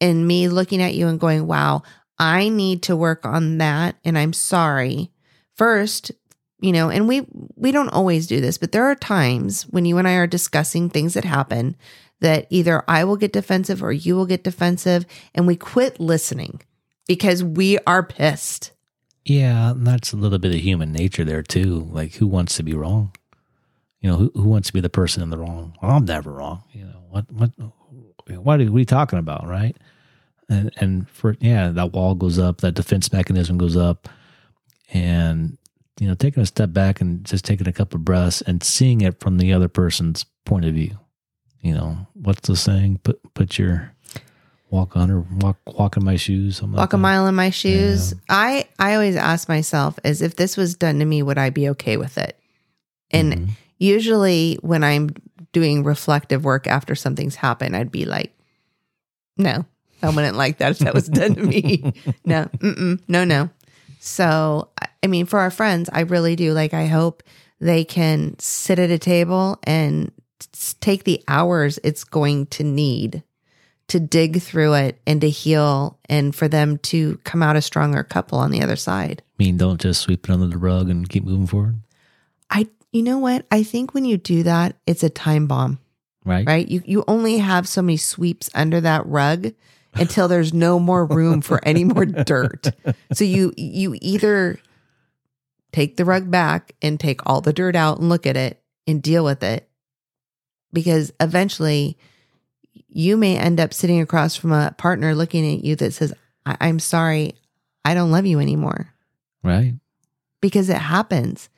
and 0.01 0.27
me 0.27 0.47
looking 0.47 0.81
at 0.81 0.95
you 0.95 1.07
and 1.07 1.19
going, 1.19 1.47
wow, 1.47 1.83
I 2.17 2.49
need 2.49 2.83
to 2.83 2.95
work 2.95 3.25
on 3.25 3.57
that. 3.59 3.95
And 4.03 4.17
I'm 4.17 4.33
sorry. 4.33 5.11
First, 5.55 6.11
you 6.61 6.71
know, 6.71 6.89
and 6.89 7.07
we 7.07 7.25
we 7.55 7.71
don't 7.71 7.89
always 7.89 8.27
do 8.27 8.41
this, 8.41 8.57
but 8.57 8.71
there 8.71 8.85
are 8.85 8.95
times 8.95 9.63
when 9.63 9.85
you 9.85 9.97
and 9.97 10.07
I 10.07 10.15
are 10.15 10.27
discussing 10.27 10.89
things 10.89 11.13
that 11.13 11.23
happen 11.23 11.75
that 12.21 12.47
either 12.49 12.83
I 12.87 13.05
will 13.05 13.15
get 13.15 13.31
defensive 13.31 13.81
or 13.81 13.93
you 13.93 14.15
will 14.15 14.25
get 14.25 14.43
defensive 14.43 15.05
and 15.33 15.47
we 15.47 15.55
quit 15.55 15.99
listening 16.01 16.61
because 17.07 17.43
we 17.43 17.77
are 17.87 18.03
pissed. 18.03 18.71
Yeah, 19.29 19.71
and 19.71 19.85
that's 19.85 20.11
a 20.11 20.17
little 20.17 20.39
bit 20.39 20.55
of 20.55 20.59
human 20.59 20.91
nature 20.91 21.23
there 21.23 21.43
too. 21.43 21.87
Like, 21.91 22.15
who 22.15 22.25
wants 22.25 22.55
to 22.55 22.63
be 22.63 22.73
wrong? 22.73 23.11
You 24.01 24.09
know, 24.09 24.17
who, 24.17 24.31
who 24.33 24.49
wants 24.49 24.69
to 24.69 24.73
be 24.73 24.81
the 24.81 24.89
person 24.89 25.21
in 25.21 25.29
the 25.29 25.37
wrong? 25.37 25.77
Well, 25.79 25.91
I'm 25.91 26.05
never 26.05 26.31
wrong. 26.31 26.63
You 26.71 26.85
know, 26.85 27.03
what, 27.09 27.31
what, 27.31 27.51
what 28.27 28.59
are 28.59 28.71
we 28.71 28.85
talking 28.85 29.19
about, 29.19 29.47
right? 29.47 29.77
And, 30.49 30.71
and 30.77 31.07
for, 31.07 31.35
yeah, 31.39 31.69
that 31.69 31.93
wall 31.93 32.15
goes 32.15 32.39
up, 32.39 32.61
that 32.61 32.73
defense 32.73 33.13
mechanism 33.13 33.59
goes 33.59 33.77
up. 33.77 34.09
And, 34.91 35.59
you 35.99 36.07
know, 36.07 36.15
taking 36.15 36.41
a 36.41 36.47
step 36.47 36.73
back 36.73 36.99
and 36.99 37.23
just 37.23 37.45
taking 37.45 37.67
a 37.67 37.71
couple 37.73 37.97
of 37.97 38.05
breaths 38.05 38.41
and 38.41 38.63
seeing 38.63 39.01
it 39.01 39.19
from 39.19 39.37
the 39.37 39.53
other 39.53 39.67
person's 39.67 40.25
point 40.43 40.65
of 40.65 40.73
view. 40.73 40.97
You 41.61 41.75
know, 41.75 42.07
what's 42.13 42.47
the 42.47 42.55
saying? 42.55 43.01
Put, 43.03 43.21
put 43.35 43.59
your, 43.59 43.93
walk 44.69 44.95
on 44.95 45.11
or 45.11 45.21
walk 45.37 45.57
walk 45.65 45.97
in 45.97 46.03
my 46.03 46.15
shoes. 46.15 46.61
Walk 46.61 46.73
like 46.73 46.93
a 46.93 46.97
mile 46.97 47.27
in 47.27 47.35
my 47.35 47.49
shoes. 47.49 48.11
Yeah. 48.11 48.17
I 48.29 48.67
I 48.77 48.93
always 48.93 49.15
ask 49.15 49.49
myself 49.49 49.99
is 50.03 50.21
if 50.21 50.35
this 50.35 50.57
was 50.57 50.75
done 50.75 50.99
to 50.99 51.05
me, 51.05 51.23
would 51.23 51.37
I 51.37 51.49
be 51.49 51.69
okay 51.69 51.97
with 51.97 52.17
it? 52.17 52.39
And 53.11 53.33
mm-hmm. 53.33 53.51
usually 53.77 54.57
when 54.61 54.83
I'm 54.83 55.09
doing 55.51 55.83
reflective 55.83 56.43
work 56.43 56.67
after 56.67 56.95
something's 56.95 57.35
happened, 57.35 57.75
I'd 57.75 57.91
be 57.91 58.05
like, 58.05 58.33
no, 59.37 59.65
I 60.03 60.09
wouldn't 60.09 60.37
like 60.37 60.59
that 60.59 60.71
if 60.71 60.79
that 60.79 60.93
was 60.93 61.07
done 61.07 61.35
to 61.35 61.43
me. 61.43 61.93
no, 62.25 62.47
no, 63.07 63.23
no. 63.23 63.49
So 63.99 64.69
I 65.03 65.07
mean, 65.07 65.25
for 65.25 65.39
our 65.39 65.51
friends, 65.51 65.89
I 65.91 66.01
really 66.01 66.35
do. 66.35 66.53
Like, 66.53 66.73
I 66.73 66.85
hope 66.85 67.23
they 67.59 67.83
can 67.83 68.37
sit 68.39 68.79
at 68.79 68.91
a 68.91 68.99
table 68.99 69.59
and 69.63 70.11
take 70.79 71.03
the 71.03 71.23
hours 71.27 71.79
it's 71.83 72.03
going 72.03 72.45
to 72.47 72.63
need 72.63 73.23
to 73.89 73.99
dig 73.99 74.41
through 74.41 74.73
it 74.75 74.99
and 75.05 75.21
to 75.21 75.29
heal 75.29 75.99
and 76.07 76.35
for 76.35 76.47
them 76.47 76.77
to 76.77 77.17
come 77.23 77.43
out 77.43 77.55
a 77.55 77.61
stronger 77.61 78.03
couple 78.03 78.39
on 78.39 78.51
the 78.51 78.61
other 78.61 78.75
side. 78.75 79.21
I 79.39 79.43
mean, 79.43 79.57
don't 79.57 79.81
just 79.81 80.01
sweep 80.01 80.27
it 80.27 80.31
under 80.31 80.47
the 80.47 80.57
rug 80.57 80.89
and 80.89 81.07
keep 81.07 81.23
moving 81.23 81.47
forward. 81.47 81.81
I, 82.49 82.67
you 82.91 83.03
know 83.03 83.19
what? 83.19 83.45
I 83.51 83.63
think 83.63 83.93
when 83.93 84.05
you 84.05 84.17
do 84.17 84.43
that, 84.43 84.75
it's 84.87 85.03
a 85.03 85.09
time 85.09 85.47
bomb. 85.47 85.79
Right. 86.25 86.45
Right. 86.45 86.67
You, 86.67 86.81
you 86.85 87.03
only 87.07 87.37
have 87.37 87.67
so 87.67 87.81
many 87.81 87.97
sweeps 87.97 88.49
under 88.53 88.81
that 88.81 89.05
rug 89.05 89.53
until 89.95 90.27
there's 90.27 90.53
no 90.53 90.79
more 90.79 91.05
room 91.05 91.41
for 91.41 91.59
any 91.63 91.83
more 91.83 92.05
dirt. 92.05 92.67
So 93.13 93.23
you, 93.23 93.53
you 93.57 93.97
either 94.01 94.59
take 95.71 95.97
the 95.97 96.05
rug 96.05 96.29
back 96.29 96.73
and 96.81 96.99
take 96.99 97.21
all 97.25 97.41
the 97.41 97.53
dirt 97.53 97.75
out 97.75 97.99
and 97.99 98.09
look 98.09 98.27
at 98.27 98.37
it 98.37 98.61
and 98.85 99.01
deal 99.01 99.23
with 99.23 99.41
it 99.43 99.69
because 100.73 101.11
eventually 101.19 101.97
you 102.87 103.17
may 103.17 103.37
end 103.37 103.59
up 103.59 103.73
sitting 103.73 104.01
across 104.01 104.35
from 104.35 104.51
a 104.51 104.73
partner 104.77 105.15
looking 105.15 105.53
at 105.53 105.63
you 105.63 105.75
that 105.77 105.93
says, 105.93 106.13
I- 106.45 106.67
am 106.67 106.79
sorry, 106.79 107.35
I 107.85 107.93
don't 107.93 108.11
love 108.11 108.25
you 108.25 108.39
anymore. 108.39 108.93
Right. 109.43 109.75
Because 110.41 110.69
it 110.69 110.77
happens. 110.77 111.49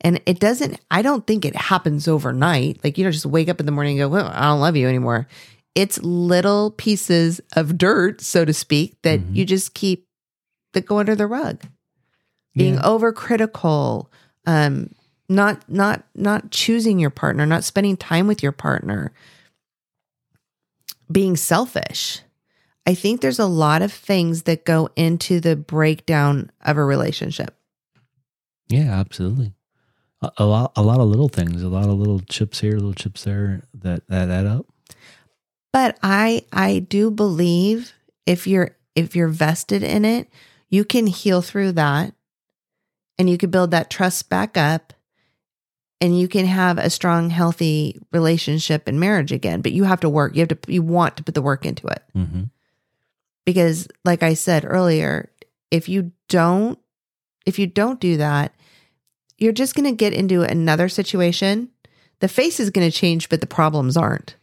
And 0.00 0.20
it 0.26 0.40
doesn't, 0.40 0.80
I 0.90 1.02
don't 1.02 1.26
think 1.26 1.44
it 1.44 1.54
happens 1.54 2.08
overnight. 2.08 2.82
Like 2.82 2.96
you 2.96 3.04
don't 3.04 3.12
just 3.12 3.26
wake 3.26 3.48
up 3.48 3.60
in 3.60 3.66
the 3.66 3.72
morning 3.72 4.00
and 4.00 4.10
go, 4.10 4.14
well, 4.14 4.30
I 4.32 4.48
don't 4.48 4.60
love 4.60 4.76
you 4.76 4.88
anymore. 4.88 5.28
It's 5.74 6.02
little 6.02 6.72
pieces 6.72 7.40
of 7.54 7.78
dirt, 7.78 8.20
so 8.20 8.44
to 8.44 8.52
speak, 8.52 8.96
that 9.02 9.20
mm-hmm. 9.20 9.34
you 9.34 9.44
just 9.44 9.74
keep 9.74 10.06
that 10.72 10.86
go 10.86 10.98
under 10.98 11.14
the 11.14 11.26
rug. 11.26 11.62
Being 12.54 12.74
yeah. 12.74 12.82
overcritical, 12.82 14.06
um, 14.46 14.90
not 15.28 15.62
not 15.68 16.02
not 16.16 16.50
choosing 16.50 16.98
your 16.98 17.10
partner, 17.10 17.46
not 17.46 17.62
spending 17.62 17.96
time 17.96 18.26
with 18.26 18.42
your 18.42 18.52
partner, 18.52 19.12
being 21.10 21.36
selfish. 21.36 22.20
I 22.86 22.94
think 22.94 23.20
there's 23.20 23.38
a 23.38 23.46
lot 23.46 23.82
of 23.82 23.92
things 23.92 24.42
that 24.44 24.64
go 24.64 24.88
into 24.96 25.40
the 25.40 25.56
breakdown 25.56 26.50
of 26.62 26.76
a 26.76 26.84
relationship. 26.84 27.54
Yeah, 28.68 28.98
absolutely. 28.98 29.54
A, 30.22 30.30
a, 30.38 30.44
lot, 30.44 30.72
a 30.76 30.82
lot 30.82 31.00
of 31.00 31.08
little 31.08 31.28
things, 31.28 31.62
a 31.62 31.68
lot 31.68 31.88
of 31.88 31.98
little 31.98 32.20
chips 32.20 32.60
here, 32.60 32.72
little 32.72 32.94
chips 32.94 33.24
there 33.24 33.62
that 33.74 34.06
that 34.08 34.30
add 34.30 34.46
up. 34.46 34.66
But 35.72 35.98
I, 36.02 36.44
I 36.52 36.80
do 36.80 37.10
believe 37.10 37.92
if 38.26 38.46
you're 38.46 38.76
if 38.94 39.14
you're 39.14 39.28
vested 39.28 39.82
in 39.82 40.04
it, 40.04 40.28
you 40.68 40.84
can 40.84 41.06
heal 41.06 41.42
through 41.42 41.72
that, 41.72 42.14
and 43.18 43.30
you 43.30 43.38
can 43.38 43.50
build 43.50 43.70
that 43.70 43.90
trust 43.90 44.28
back 44.28 44.56
up, 44.56 44.92
and 46.00 46.18
you 46.18 46.28
can 46.28 46.46
have 46.46 46.78
a 46.78 46.90
strong, 46.90 47.30
healthy 47.30 48.00
relationship 48.12 48.88
and 48.88 48.98
marriage 48.98 49.32
again. 49.32 49.60
But 49.60 49.72
you 49.72 49.84
have 49.84 50.00
to 50.00 50.08
work. 50.08 50.34
You 50.34 50.40
have 50.40 50.48
to, 50.48 50.58
you 50.72 50.82
want 50.82 51.16
to 51.16 51.22
put 51.22 51.34
the 51.34 51.42
work 51.42 51.66
into 51.66 51.86
it. 51.86 52.02
Mm-hmm. 52.16 52.44
Because, 53.44 53.88
like 54.04 54.22
I 54.22 54.34
said 54.34 54.64
earlier, 54.66 55.30
if 55.70 55.88
you 55.88 56.12
don't, 56.28 56.78
if 57.46 57.58
you 57.58 57.66
don't 57.66 58.00
do 58.00 58.16
that, 58.18 58.54
you're 59.38 59.52
just 59.52 59.74
going 59.74 59.90
to 59.90 59.96
get 59.96 60.12
into 60.12 60.42
another 60.42 60.88
situation. 60.88 61.70
The 62.20 62.28
face 62.28 62.60
is 62.60 62.70
going 62.70 62.88
to 62.88 62.96
change, 62.96 63.28
but 63.28 63.40
the 63.40 63.46
problems 63.46 63.96
aren't. 63.96 64.36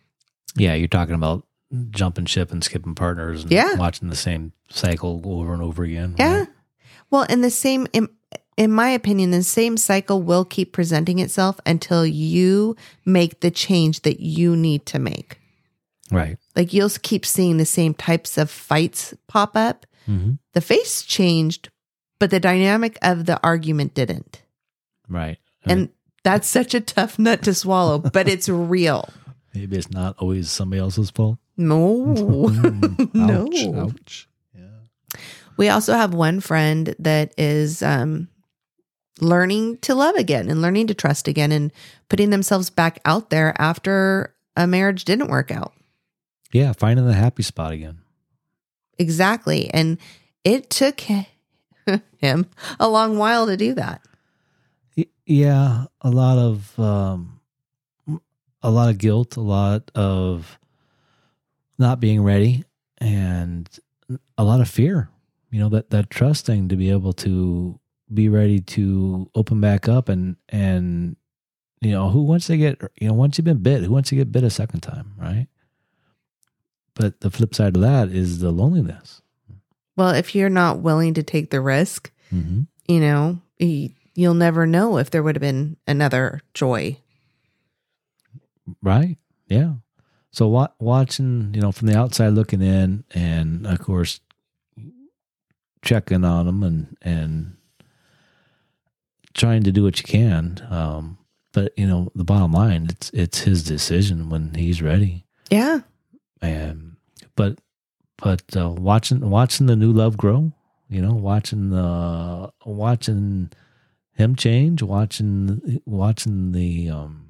Yeah, 0.56 0.74
you're 0.74 0.88
talking 0.88 1.16
about 1.16 1.46
jumping 1.92 2.26
ship 2.26 2.52
and 2.52 2.64
skipping 2.64 2.96
partners 2.96 3.44
and 3.44 3.52
yeah. 3.52 3.76
watching 3.76 4.10
the 4.10 4.16
same 4.16 4.54
cycle 4.70 5.22
over 5.24 5.54
and 5.54 5.62
over 5.62 5.84
again. 5.84 6.16
Yeah. 6.18 6.40
Right? 6.40 6.48
Well, 7.12 7.26
and 7.30 7.44
the 7.44 7.52
same 7.52 7.88
in 8.58 8.72
my 8.72 8.90
opinion, 8.90 9.30
the 9.30 9.44
same 9.44 9.78
cycle 9.78 10.22
will 10.22 10.44
keep 10.44 10.74
presenting 10.74 11.20
itself 11.20 11.60
until 11.66 12.06
you 12.06 12.76
make 13.06 13.40
the 13.40 13.52
change 13.52 14.02
that 14.02 14.20
you 14.20 14.56
need 14.56 14.86
to 14.88 15.00
make. 15.00 15.40
Right. 16.12 16.38
Like 16.56 16.74
you'll 16.74 16.90
keep 16.90 17.26
seeing 17.26 17.58
the 17.58 17.66
same 17.66 17.94
types 17.94 18.38
of 18.38 18.50
fights 18.50 19.14
pop 19.28 19.56
up. 19.56 19.86
Mm-hmm. 20.10 20.34
The 20.54 20.62
face 20.62 21.04
changed, 21.04 21.70
but 22.18 22.32
the 22.32 22.40
dynamic 22.40 22.98
of 23.04 23.28
the 23.28 23.40
argument 23.44 23.94
didn't. 23.94 24.42
Right. 25.08 25.38
And 25.64 25.90
that's 26.24 26.48
such 26.48 26.74
a 26.74 26.82
tough 26.82 27.20
nut 27.20 27.44
to 27.44 27.54
swallow, 27.54 28.00
but 28.00 28.28
it's 28.28 28.50
real. 28.50 29.10
Maybe 29.54 29.78
it's 29.78 29.92
not 29.92 30.16
always 30.18 30.50
somebody 30.50 30.80
else's 30.80 31.12
fault. 31.12 31.38
No. 31.58 32.16
ouch, 32.56 33.12
no. 33.14 33.82
Ouch. 33.82 34.30
Yeah. 34.56 35.20
We 35.58 35.70
also 35.70 35.94
have 35.94 36.14
one 36.14 36.40
friend 36.40 36.96
that 37.00 37.34
is 37.38 37.84
um, 37.84 38.30
learning 39.22 39.78
to 39.78 39.96
love 39.96 40.16
again 40.16 40.50
and 40.50 40.62
learning 40.62 40.88
to 40.88 40.94
trust 40.94 41.28
again 41.28 41.52
and 41.52 41.72
putting 42.10 42.30
themselves 42.30 42.70
back 42.70 43.00
out 43.06 43.30
there 43.30 43.54
after 43.60 44.34
a 44.56 44.68
marriage 44.68 45.06
didn't 45.06 45.30
work 45.30 45.52
out. 45.52 45.74
Yeah, 46.52 46.74
finding 46.74 47.06
the 47.06 47.14
happy 47.14 47.44
spot 47.44 47.74
again. 47.74 48.00
Exactly. 48.98 49.70
And 49.74 49.98
it 50.44 50.70
took 50.70 51.02
him 52.18 52.48
a 52.80 52.88
long 52.90 53.18
while 53.18 53.48
to 53.48 53.58
do 53.58 53.74
that. 53.76 54.02
Yeah, 55.26 55.86
a 56.02 56.10
lot 56.10 56.38
of 56.38 56.80
um 56.80 57.42
a 58.64 58.72
lot 58.72 58.90
of 58.90 58.98
guilt, 58.98 59.36
a 59.36 59.42
lot 59.42 59.92
of 59.94 60.58
not 61.78 62.00
being 62.00 62.24
ready 62.24 62.64
and 62.98 63.70
a 64.38 64.44
lot 64.44 64.62
of 64.62 64.70
fear. 64.70 65.10
You 65.52 65.60
know, 65.60 65.70
that 65.70 65.90
that 65.92 66.10
trusting 66.10 66.70
to 66.70 66.76
be 66.76 66.90
able 66.90 67.14
to 67.14 67.80
be 68.14 68.30
ready 68.30 68.60
to 68.60 69.30
open 69.36 69.60
back 69.60 69.88
up 69.88 70.10
and 70.10 70.38
and 70.50 71.16
you 71.82 71.92
know 71.92 72.10
who 72.10 72.24
wants 72.24 72.48
to 72.48 72.58
get 72.58 72.82
you 73.00 73.08
know 73.08 73.14
once 73.14 73.38
you've 73.38 73.46
been 73.46 73.62
bit 73.62 73.84
who 73.84 73.92
wants 73.92 74.10
to 74.10 74.16
get 74.16 74.32
bit 74.32 74.44
a 74.44 74.50
second 74.50 74.82
time 74.82 75.14
right? 75.18 75.48
But 76.94 77.22
the 77.22 77.30
flip 77.30 77.54
side 77.54 77.76
of 77.76 77.82
that 77.82 78.10
is 78.10 78.40
the 78.40 78.52
loneliness. 78.52 79.22
Well 79.96 80.10
if 80.10 80.34
you're 80.34 80.50
not 80.50 80.80
willing 80.80 81.14
to 81.16 81.24
take 81.24 81.52
the 81.52 81.62
risk 81.62 82.12
mm-hmm. 82.34 82.62
you 82.88 83.00
know 83.00 83.40
you'll 83.60 84.34
never 84.34 84.66
know 84.66 84.98
if 84.98 85.12
there 85.12 85.22
would 85.22 85.36
have 85.36 85.42
been 85.42 85.78
another 85.88 86.42
joy. 86.54 86.98
Right? 88.82 89.18
Yeah. 89.48 89.74
So 90.32 90.48
wa- 90.48 90.70
watching 90.80 91.52
you 91.54 91.62
know 91.62 91.72
from 91.72 91.88
the 91.88 91.98
outside 91.98 92.30
looking 92.30 92.62
in 92.62 93.04
and 93.14 93.68
of 93.68 93.80
course 93.80 94.20
checking 95.84 96.24
on 96.24 96.46
them 96.46 96.64
and 96.64 96.98
and 97.02 97.57
trying 99.38 99.64
to 99.64 99.72
do 99.72 99.84
what 99.84 99.98
you 100.00 100.04
can. 100.04 100.66
Um, 100.70 101.18
but 101.54 101.72
you 101.78 101.88
know, 101.88 102.12
the 102.14 102.24
bottom 102.24 102.52
line, 102.52 102.88
it's 102.90 103.10
it's 103.12 103.40
his 103.40 103.64
decision 103.64 104.30
when 104.30 104.54
he's 104.54 104.82
ready. 104.82 105.26
Yeah. 105.50 105.80
And 106.42 106.98
but 107.36 107.60
but 108.22 108.44
uh, 108.56 108.70
watching 108.70 109.30
watching 109.30 109.68
the 109.68 109.76
new 109.76 109.92
love 109.92 110.18
grow, 110.18 110.52
you 110.90 111.02
know, 111.02 111.14
watching 111.14 111.70
the 111.70 112.52
watching 112.66 113.52
him 114.14 114.36
change, 114.36 114.84
watching 114.84 115.82
watching 115.86 116.52
the 116.52 116.90
um 116.90 117.28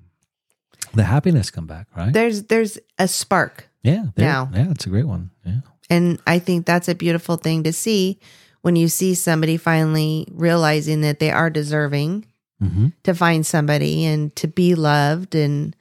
the 0.93 1.03
happiness 1.03 1.51
come 1.51 1.67
back, 1.67 1.87
right? 1.95 2.11
There's 2.11 2.43
there's 2.43 2.79
a 2.97 3.07
spark. 3.07 3.69
Yeah. 3.83 4.07
Now. 4.17 4.49
Yeah, 4.53 4.71
it's 4.71 4.85
a 4.85 4.89
great 4.89 5.07
one. 5.07 5.31
Yeah. 5.45 5.59
And 5.89 6.19
I 6.27 6.39
think 6.39 6.65
that's 6.65 6.89
a 6.89 6.95
beautiful 6.95 7.37
thing 7.37 7.63
to 7.63 7.71
see 7.71 8.19
when 8.67 8.75
you 8.75 8.89
see 8.89 9.13
somebody 9.15 9.55
finally 9.55 10.27
realizing 10.33 10.99
that 10.99 11.19
they 11.19 11.31
are 11.31 11.49
deserving 11.49 12.25
Mm-hmm. 12.61 12.87
to 13.03 13.13
find 13.13 13.45
somebody 13.45 14.03
and 14.03 14.35
to 14.35 14.47
be 14.47 14.73
loved 14.73 15.35
and 15.35 15.75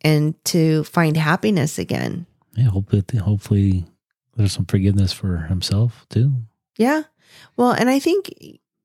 and 0.00 0.34
to 0.46 0.82
find 0.84 1.14
happiness 1.14 1.78
again. 1.78 2.24
Yeah, 2.56 2.70
hopefully, 2.70 3.04
hopefully 3.18 3.84
there's 4.34 4.52
some 4.52 4.64
forgiveness 4.64 5.12
for 5.12 5.36
himself 5.36 6.06
too. 6.08 6.32
Yeah. 6.78 7.02
Well, 7.58 7.72
and 7.72 7.90
I 7.90 7.98
think 7.98 8.32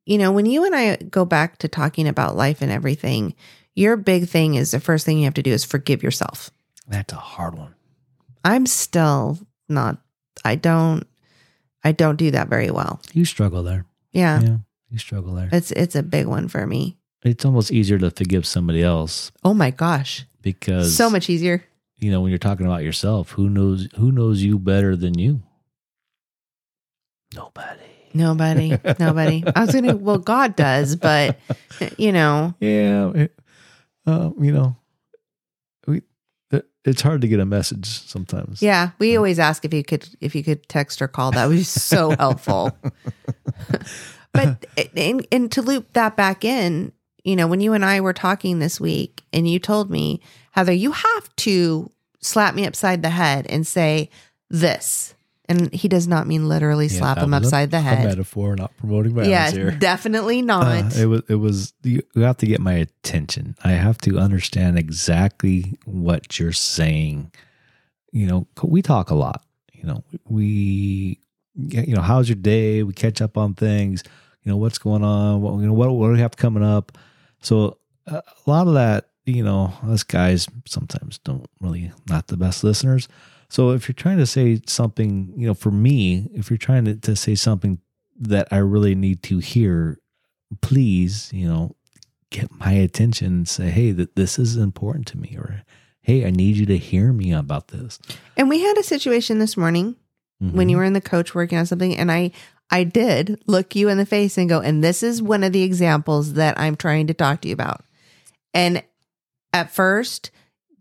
you 0.05 0.17
know, 0.17 0.33
when 0.33 0.45
you 0.45 0.65
and 0.65 0.75
I 0.75 0.97
go 0.97 1.23
back 1.23 1.57
to 1.59 1.69
talking 1.69 2.07
about 2.07 2.35
life 2.35 2.61
and 2.61 2.69
everything, 2.71 3.33
your 3.75 3.95
big 3.95 4.27
thing 4.27 4.55
is 4.55 4.71
the 4.71 4.81
first 4.81 5.05
thing 5.05 5.17
you 5.17 5.23
have 5.23 5.33
to 5.35 5.41
do 5.41 5.53
is 5.53 5.63
forgive 5.63 6.03
yourself. 6.03 6.51
That's 6.89 7.13
a 7.13 7.15
hard 7.15 7.57
one. 7.57 7.73
I'm 8.43 8.65
still 8.65 9.39
not 9.69 9.99
I 10.43 10.55
don't 10.55 11.07
I 11.83 11.91
don't 11.91 12.15
do 12.17 12.31
that 12.31 12.47
very 12.47 12.69
well. 12.71 13.01
You 13.13 13.25
struggle 13.25 13.63
there. 13.63 13.85
Yeah. 14.11 14.41
Yeah, 14.41 14.57
you 14.89 14.97
struggle 14.99 15.33
there. 15.35 15.49
It's 15.51 15.71
it's 15.71 15.95
a 15.95 16.03
big 16.03 16.27
one 16.27 16.47
for 16.47 16.65
me. 16.67 16.97
It's 17.23 17.45
almost 17.45 17.71
easier 17.71 17.97
to 17.99 18.09
forgive 18.11 18.45
somebody 18.47 18.81
else 18.83 19.31
Oh 19.43 19.53
my 19.53 19.69
gosh. 19.71 20.25
because 20.41 20.95
So 20.95 21.09
much 21.09 21.29
easier. 21.29 21.63
you 21.99 22.09
know 22.11 22.19
when 22.21 22.29
you're 22.31 22.39
talking 22.39 22.65
about 22.65 22.83
yourself, 22.83 23.31
who 23.31 23.49
knows 23.49 23.87
who 23.97 24.11
knows 24.11 24.41
you 24.41 24.57
better 24.59 24.95
than 24.95 25.17
you? 25.17 25.41
Nobody. 27.33 27.79
Nobody. 28.13 28.77
Nobody. 28.99 29.43
I 29.55 29.61
was 29.65 29.71
gonna 29.73 29.95
well, 29.95 30.17
God 30.17 30.55
does, 30.55 30.95
but 30.95 31.39
you 31.97 32.11
know, 32.11 32.53
Yeah, 32.59 33.11
it, 33.11 33.39
uh, 34.05 34.31
you 34.39 34.51
know, 34.51 34.75
it's 36.85 37.01
hard 37.01 37.21
to 37.21 37.27
get 37.27 37.39
a 37.39 37.45
message 37.45 37.85
sometimes. 37.85 38.61
Yeah, 38.61 38.91
we 38.99 39.15
always 39.15 39.39
ask 39.39 39.65
if 39.65 39.73
you 39.73 39.83
could 39.83 40.07
if 40.19 40.35
you 40.35 40.43
could 40.43 40.67
text 40.67 41.01
or 41.01 41.07
call. 41.07 41.31
That 41.31 41.47
would 41.47 41.57
be 41.57 41.63
so 41.63 42.11
helpful. 42.19 42.75
but 44.31 44.65
and, 44.95 45.25
and 45.31 45.51
to 45.51 45.61
loop 45.61 45.93
that 45.93 46.15
back 46.15 46.43
in, 46.43 46.91
you 47.23 47.35
know, 47.35 47.47
when 47.47 47.61
you 47.61 47.73
and 47.73 47.85
I 47.85 48.01
were 48.01 48.13
talking 48.13 48.59
this 48.59 48.79
week, 48.79 49.23
and 49.31 49.47
you 49.47 49.59
told 49.59 49.91
me, 49.91 50.21
Heather, 50.51 50.73
you 50.73 50.91
have 50.91 51.35
to 51.37 51.91
slap 52.19 52.55
me 52.55 52.65
upside 52.65 53.01
the 53.03 53.09
head 53.09 53.45
and 53.47 53.65
say 53.65 54.09
this, 54.49 55.13
and 55.51 55.73
he 55.73 55.87
does 55.87 56.07
not 56.07 56.27
mean 56.27 56.47
literally 56.49 56.87
Yeah, 56.87 56.99
slap 56.99 57.17
him 57.19 57.31
was 57.31 57.43
a- 57.43 57.45
upside 57.47 57.71
the 57.71 57.77
A 57.77 57.81
head. 57.81 58.05
metaphor, 58.05 58.55
not 58.55 58.75
promoting 58.77 59.13
violence 59.13 59.29
Yeah, 59.31 59.51
here. 59.51 59.71
definitely 59.71 60.41
not. 60.41 60.95
Uh, 60.95 60.99
it 61.01 61.05
was 61.05 61.21
it 61.29 61.35
was 61.35 61.73
you, 61.83 62.01
you 62.15 62.21
have 62.23 62.37
to 62.37 62.45
get 62.47 62.59
my 62.61 62.73
attention. 62.73 63.55
I 63.63 63.71
have 63.71 63.97
to 63.99 64.17
understand 64.17 64.77
exactly 64.79 65.77
what 65.85 66.39
you're 66.39 66.51
saying. 66.53 67.31
You 68.11 68.27
know, 68.27 68.47
we 68.63 68.81
talk 68.81 69.09
a 69.09 69.15
lot. 69.15 69.43
You 69.73 69.83
know, 69.87 70.03
we 70.27 71.19
you 71.55 71.93
know, 71.95 72.01
how's 72.01 72.29
your 72.29 72.35
day? 72.37 72.83
We 72.83 72.93
catch 72.93 73.21
up 73.21 73.37
on 73.37 73.53
things. 73.55 74.03
You 74.43 74.51
know, 74.51 74.57
what's 74.57 74.77
going 74.77 75.03
on? 75.03 75.41
What 75.41 75.59
you 75.59 75.67
know, 75.67 75.73
what 75.73 75.91
what 75.91 76.07
do 76.07 76.13
we 76.13 76.19
have 76.19 76.35
coming 76.37 76.63
up? 76.63 76.97
So 77.41 77.77
uh, 78.07 78.21
a 78.45 78.49
lot 78.49 78.67
of 78.67 78.73
that, 78.75 79.09
you 79.25 79.43
know, 79.43 79.73
us 79.87 80.03
guys 80.03 80.47
sometimes 80.65 81.19
don't 81.19 81.45
really 81.59 81.91
not 82.09 82.27
the 82.27 82.37
best 82.37 82.63
listeners. 82.63 83.07
So 83.51 83.71
if 83.71 83.89
you're 83.89 83.93
trying 83.93 84.17
to 84.19 84.25
say 84.25 84.61
something, 84.65 85.33
you 85.35 85.45
know, 85.45 85.53
for 85.53 85.71
me, 85.71 86.29
if 86.33 86.49
you're 86.49 86.57
trying 86.57 86.85
to, 86.85 86.95
to 86.95 87.17
say 87.17 87.35
something 87.35 87.79
that 88.17 88.47
I 88.49 88.57
really 88.57 88.95
need 88.95 89.23
to 89.23 89.39
hear, 89.39 89.99
please, 90.61 91.29
you 91.33 91.49
know, 91.49 91.75
get 92.29 92.49
my 92.59 92.71
attention 92.71 93.27
and 93.27 93.49
say, 93.49 93.69
hey, 93.69 93.91
that 93.91 94.15
this 94.15 94.39
is 94.39 94.55
important 94.55 95.05
to 95.07 95.17
me, 95.17 95.35
or 95.37 95.63
hey, 96.01 96.25
I 96.25 96.29
need 96.29 96.55
you 96.55 96.65
to 96.67 96.77
hear 96.77 97.11
me 97.11 97.33
about 97.33 97.67
this. 97.67 97.99
And 98.37 98.47
we 98.47 98.61
had 98.61 98.77
a 98.77 98.83
situation 98.83 99.39
this 99.39 99.57
morning 99.57 99.97
when 100.39 100.69
you 100.69 100.75
mm-hmm. 100.75 100.79
were 100.79 100.85
in 100.85 100.93
the 100.93 101.01
coach 101.01 101.35
working 101.35 101.57
on 101.57 101.65
something 101.65 101.95
and 101.95 102.11
I 102.11 102.31
I 102.71 102.83
did 102.83 103.43
look 103.45 103.75
you 103.75 103.89
in 103.89 103.97
the 103.97 104.05
face 104.05 104.37
and 104.37 104.49
go 104.49 104.59
and 104.59 104.83
this 104.83 105.03
is 105.03 105.21
one 105.21 105.43
of 105.43 105.53
the 105.53 105.61
examples 105.61 106.33
that 106.33 106.57
I'm 106.57 106.75
trying 106.75 107.07
to 107.07 107.13
talk 107.13 107.41
to 107.41 107.49
you 107.49 107.53
about. 107.53 107.83
And 108.53 108.81
at 109.53 109.69
first 109.69 110.31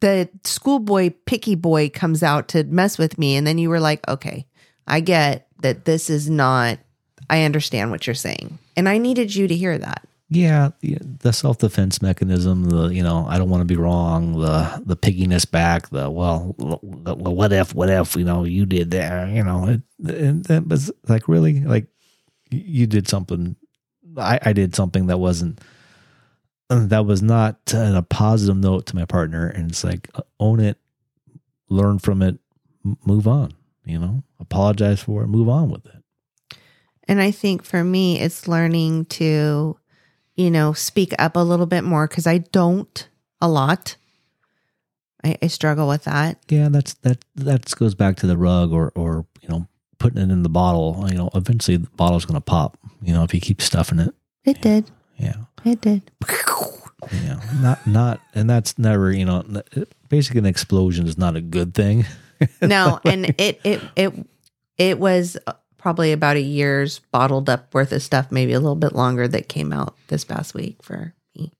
the 0.00 0.28
schoolboy 0.44 1.10
picky 1.26 1.54
boy 1.54 1.90
comes 1.90 2.22
out 2.22 2.48
to 2.48 2.64
mess 2.64 2.98
with 2.98 3.18
me 3.18 3.36
and 3.36 3.46
then 3.46 3.58
you 3.58 3.68
were 3.68 3.80
like, 3.80 4.06
"Okay, 4.08 4.46
I 4.86 5.00
get 5.00 5.46
that 5.62 5.84
this 5.84 6.10
is 6.10 6.28
not 6.28 6.78
I 7.28 7.42
understand 7.44 7.90
what 7.90 8.06
you're 8.06 8.14
saying." 8.14 8.58
And 8.76 8.88
I 8.88 8.98
needed 8.98 9.34
you 9.34 9.46
to 9.46 9.54
hear 9.54 9.78
that. 9.78 10.06
Yeah, 10.32 10.70
the 10.80 11.32
self 11.32 11.58
defense 11.58 12.00
mechanism, 12.00 12.70
the 12.70 12.86
you 12.86 13.02
know, 13.02 13.26
I 13.28 13.36
don't 13.36 13.50
want 13.50 13.62
to 13.62 13.64
be 13.64 13.76
wrong, 13.76 14.38
the 14.40 14.80
the 14.86 14.94
pigginess 14.94 15.44
back, 15.44 15.88
the 15.90 16.08
well, 16.08 16.54
the, 16.56 17.14
what 17.14 17.52
if, 17.52 17.74
what 17.74 17.90
if, 17.90 18.14
you 18.14 18.22
know, 18.22 18.44
you 18.44 18.64
did 18.64 18.92
that, 18.92 19.28
you 19.30 19.42
know, 19.42 19.66
it, 19.66 19.82
and 20.08 20.44
that 20.44 20.68
was 20.68 20.92
like 21.08 21.26
really 21.26 21.60
like 21.60 21.86
you 22.48 22.86
did 22.86 23.08
something, 23.08 23.56
I, 24.16 24.38
I 24.40 24.52
did 24.52 24.76
something 24.76 25.08
that 25.08 25.18
wasn't 25.18 25.60
that 26.70 27.04
was 27.04 27.22
not 27.22 27.58
uh, 27.74 27.78
in 27.78 27.94
a 27.96 28.02
positive 28.02 28.56
note 28.56 28.86
to 28.86 28.96
my 28.96 29.04
partner, 29.04 29.46
and 29.46 29.70
it's 29.70 29.84
like 29.84 30.08
uh, 30.14 30.22
own 30.38 30.60
it, 30.60 30.78
learn 31.68 31.98
from 31.98 32.22
it, 32.22 32.38
move 33.04 33.26
on, 33.26 33.52
you 33.84 33.98
know, 33.98 34.22
apologize 34.38 35.00
for 35.00 35.22
it, 35.24 35.28
move 35.28 35.48
on 35.48 35.70
with 35.70 35.84
it. 35.86 36.58
And 37.08 37.20
I 37.20 37.32
think 37.32 37.64
for 37.64 37.82
me, 37.82 38.20
it's 38.20 38.46
learning 38.46 39.06
to, 39.06 39.76
you 40.36 40.50
know, 40.50 40.72
speak 40.72 41.12
up 41.18 41.34
a 41.34 41.40
little 41.40 41.66
bit 41.66 41.82
more 41.82 42.06
because 42.06 42.26
I 42.26 42.38
don't 42.38 43.08
a 43.40 43.48
lot. 43.48 43.96
I, 45.24 45.36
I 45.42 45.48
struggle 45.48 45.88
with 45.88 46.04
that. 46.04 46.38
Yeah, 46.48 46.68
that's 46.68 46.94
that 46.94 47.24
that 47.34 47.74
goes 47.76 47.94
back 47.94 48.16
to 48.18 48.26
the 48.26 48.36
rug 48.36 48.72
or 48.72 48.92
or 48.94 49.26
you 49.42 49.48
know 49.48 49.66
putting 49.98 50.22
it 50.22 50.30
in 50.30 50.44
the 50.44 50.48
bottle. 50.48 51.04
You 51.10 51.16
know, 51.16 51.30
eventually 51.34 51.76
the 51.78 51.90
bottle's 51.90 52.24
going 52.24 52.40
to 52.40 52.44
pop. 52.44 52.78
You 53.02 53.12
know, 53.12 53.24
if 53.24 53.34
you 53.34 53.40
keep 53.40 53.60
stuffing 53.60 53.98
it. 53.98 54.14
It 54.44 54.62
did. 54.62 54.90
Yeah, 55.18 55.34
It 55.64 55.82
did. 55.82 56.10
yeah, 57.12 57.40
not 57.60 57.86
not, 57.86 58.20
and 58.34 58.48
that's 58.48 58.78
never 58.78 59.12
you 59.12 59.24
know 59.24 59.44
basically 60.08 60.38
an 60.38 60.46
explosion 60.46 61.06
is 61.06 61.18
not 61.18 61.36
a 61.36 61.40
good 61.40 61.74
thing. 61.74 62.06
No, 62.62 62.98
and 63.04 63.34
it 63.36 63.60
it 63.64 63.82
it 63.96 64.26
it 64.78 64.98
was 64.98 65.36
probably 65.76 66.12
about 66.12 66.36
a 66.36 66.40
year's 66.40 67.00
bottled 67.12 67.50
up 67.50 67.74
worth 67.74 67.92
of 67.92 68.02
stuff, 68.02 68.32
maybe 68.32 68.54
a 68.54 68.60
little 68.60 68.76
bit 68.76 68.94
longer 68.94 69.28
that 69.28 69.46
came 69.46 69.74
out 69.74 69.94
this 70.08 70.24
past 70.24 70.54
week 70.54 70.82
for 70.82 71.12
me. 71.36 71.52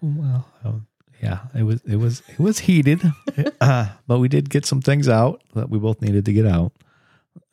Well, 0.00 0.46
um, 0.64 0.86
yeah, 1.20 1.40
it 1.52 1.64
was 1.64 1.80
it 1.82 1.96
was 1.96 2.22
it 2.28 2.38
was 2.38 2.60
heated, 2.60 3.00
uh, 3.60 3.88
but 4.06 4.18
we 4.20 4.28
did 4.28 4.50
get 4.50 4.64
some 4.64 4.80
things 4.80 5.08
out 5.08 5.42
that 5.54 5.68
we 5.68 5.80
both 5.80 6.00
needed 6.00 6.24
to 6.26 6.32
get 6.32 6.46
out. 6.46 6.72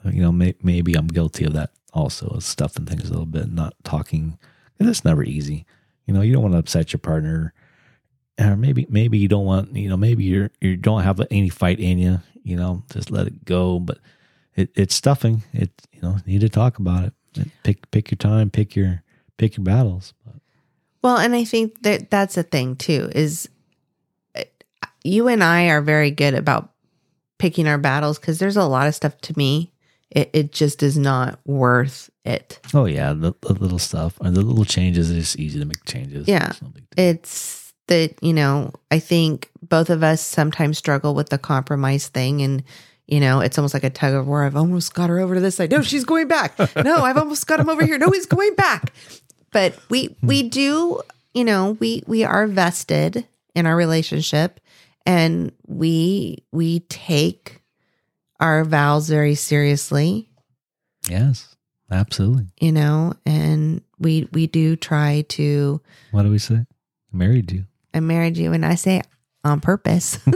Uh, 0.05 0.09
You 0.09 0.21
know, 0.21 0.31
may, 0.31 0.53
maybe 0.61 0.93
I'm 0.93 1.07
guilty 1.07 1.45
of 1.45 1.53
that 1.53 1.71
also, 1.93 2.27
of 2.27 2.43
stuffing 2.43 2.85
things 2.85 3.07
a 3.07 3.11
little 3.11 3.25
bit, 3.25 3.51
not 3.51 3.73
talking. 3.83 4.37
And 4.79 4.87
it's 4.89 5.05
never 5.05 5.23
easy. 5.23 5.65
You 6.05 6.13
know, 6.13 6.21
you 6.21 6.33
don't 6.33 6.43
want 6.43 6.53
to 6.53 6.59
upset 6.59 6.93
your 6.93 6.99
partner, 6.99 7.53
or 8.39 8.55
maybe 8.55 8.85
maybe 8.89 9.17
you 9.17 9.27
don't 9.27 9.45
want 9.45 9.75
you 9.75 9.89
know 9.89 9.97
maybe 9.97 10.23
you're 10.23 10.51
you 10.61 10.77
don't 10.77 11.03
have 11.03 11.21
any 11.31 11.49
fight 11.49 11.79
in 11.79 11.97
you. 11.97 12.19
You 12.43 12.57
know, 12.57 12.83
just 12.91 13.09
let 13.11 13.27
it 13.27 13.45
go. 13.45 13.79
But 13.79 13.99
it, 14.55 14.69
it's 14.75 14.95
stuffing. 14.95 15.43
It 15.53 15.71
you 15.91 16.01
know 16.01 16.17
need 16.25 16.41
to 16.41 16.49
talk 16.49 16.77
about 16.79 17.05
it. 17.05 17.13
Pick 17.63 17.89
pick 17.91 18.11
your 18.11 18.17
time. 18.17 18.49
Pick 18.49 18.75
your 18.75 19.03
pick 19.37 19.57
your 19.57 19.63
battles. 19.63 20.13
Well, 21.01 21.17
and 21.17 21.35
I 21.35 21.43
think 21.43 21.83
that 21.83 22.09
that's 22.09 22.37
a 22.37 22.43
thing 22.43 22.75
too 22.75 23.09
is 23.13 23.47
uh, 24.35 24.43
you 25.03 25.27
and 25.27 25.43
I 25.43 25.67
are 25.67 25.81
very 25.81 26.11
good 26.11 26.33
about 26.33 26.71
picking 27.37 27.67
our 27.67 27.77
battles 27.77 28.17
because 28.17 28.39
there's 28.39 28.57
a 28.57 28.65
lot 28.65 28.87
of 28.87 28.95
stuff 28.95 29.19
to 29.21 29.37
me 29.37 29.71
it, 30.11 30.29
it 30.33 30.51
just 30.51 30.83
is 30.83 30.97
not 30.97 31.39
worth 31.45 32.09
it. 32.23 32.59
Oh 32.73 32.85
yeah, 32.85 33.13
the, 33.13 33.33
the 33.41 33.53
little 33.53 33.79
stuff 33.79 34.17
and 34.21 34.35
the 34.35 34.41
little 34.41 34.65
changes. 34.65 35.11
It's 35.11 35.37
easy 35.37 35.59
to 35.59 35.65
make 35.65 35.83
changes. 35.85 36.27
Yeah. 36.27 36.49
It's 36.49 36.61
no. 36.61 36.71
It's 36.97 37.65
that, 37.87 38.15
you 38.21 38.33
know, 38.33 38.71
I 38.91 38.99
think 38.99 39.49
both 39.61 39.89
of 39.89 40.03
us 40.03 40.21
sometimes 40.21 40.77
struggle 40.77 41.13
with 41.13 41.29
the 41.29 41.37
compromise 41.37 42.07
thing. 42.07 42.41
And, 42.41 42.63
you 43.07 43.19
know, 43.19 43.39
it's 43.39 43.57
almost 43.57 43.73
like 43.73 43.83
a 43.83 43.89
tug 43.89 44.13
of 44.13 44.27
war. 44.27 44.43
I've 44.43 44.55
almost 44.55 44.93
got 44.93 45.09
her 45.09 45.19
over 45.19 45.35
to 45.35 45.41
this 45.41 45.55
side. 45.55 45.71
No, 45.71 45.81
she's 45.81 46.05
going 46.05 46.27
back. 46.27 46.57
No, 46.75 46.97
I've 47.03 47.17
almost 47.17 47.47
got 47.47 47.59
him 47.59 47.69
over 47.69 47.85
here. 47.85 47.97
No, 47.97 48.09
he's 48.09 48.25
going 48.25 48.55
back. 48.55 48.93
But 49.51 49.77
we, 49.89 50.15
we 50.21 50.43
do, 50.43 51.01
you 51.33 51.43
know, 51.43 51.77
we, 51.79 52.03
we 52.07 52.23
are 52.23 52.47
vested 52.47 53.27
in 53.53 53.65
our 53.65 53.75
relationship 53.75 54.59
and 55.05 55.51
we, 55.67 56.43
we 56.51 56.81
take 56.81 57.61
our 58.39 58.63
vows 58.65 59.07
very 59.09 59.35
seriously 59.35 60.29
yes, 61.09 61.55
absolutely. 61.91 62.47
you 62.59 62.71
know 62.71 63.13
and 63.25 63.81
we 63.99 64.27
we 64.31 64.47
do 64.47 64.75
try 64.75 65.23
to 65.29 65.79
What 66.11 66.23
do 66.23 66.29
we 66.31 66.37
say? 66.39 66.55
I 66.55 67.15
married 67.17 67.51
you. 67.51 67.65
i 67.93 67.99
married 67.99 68.37
you 68.37 68.51
and 68.53 68.65
i 68.65 68.75
say 68.75 69.01
on 69.43 69.61
purpose 69.61 70.19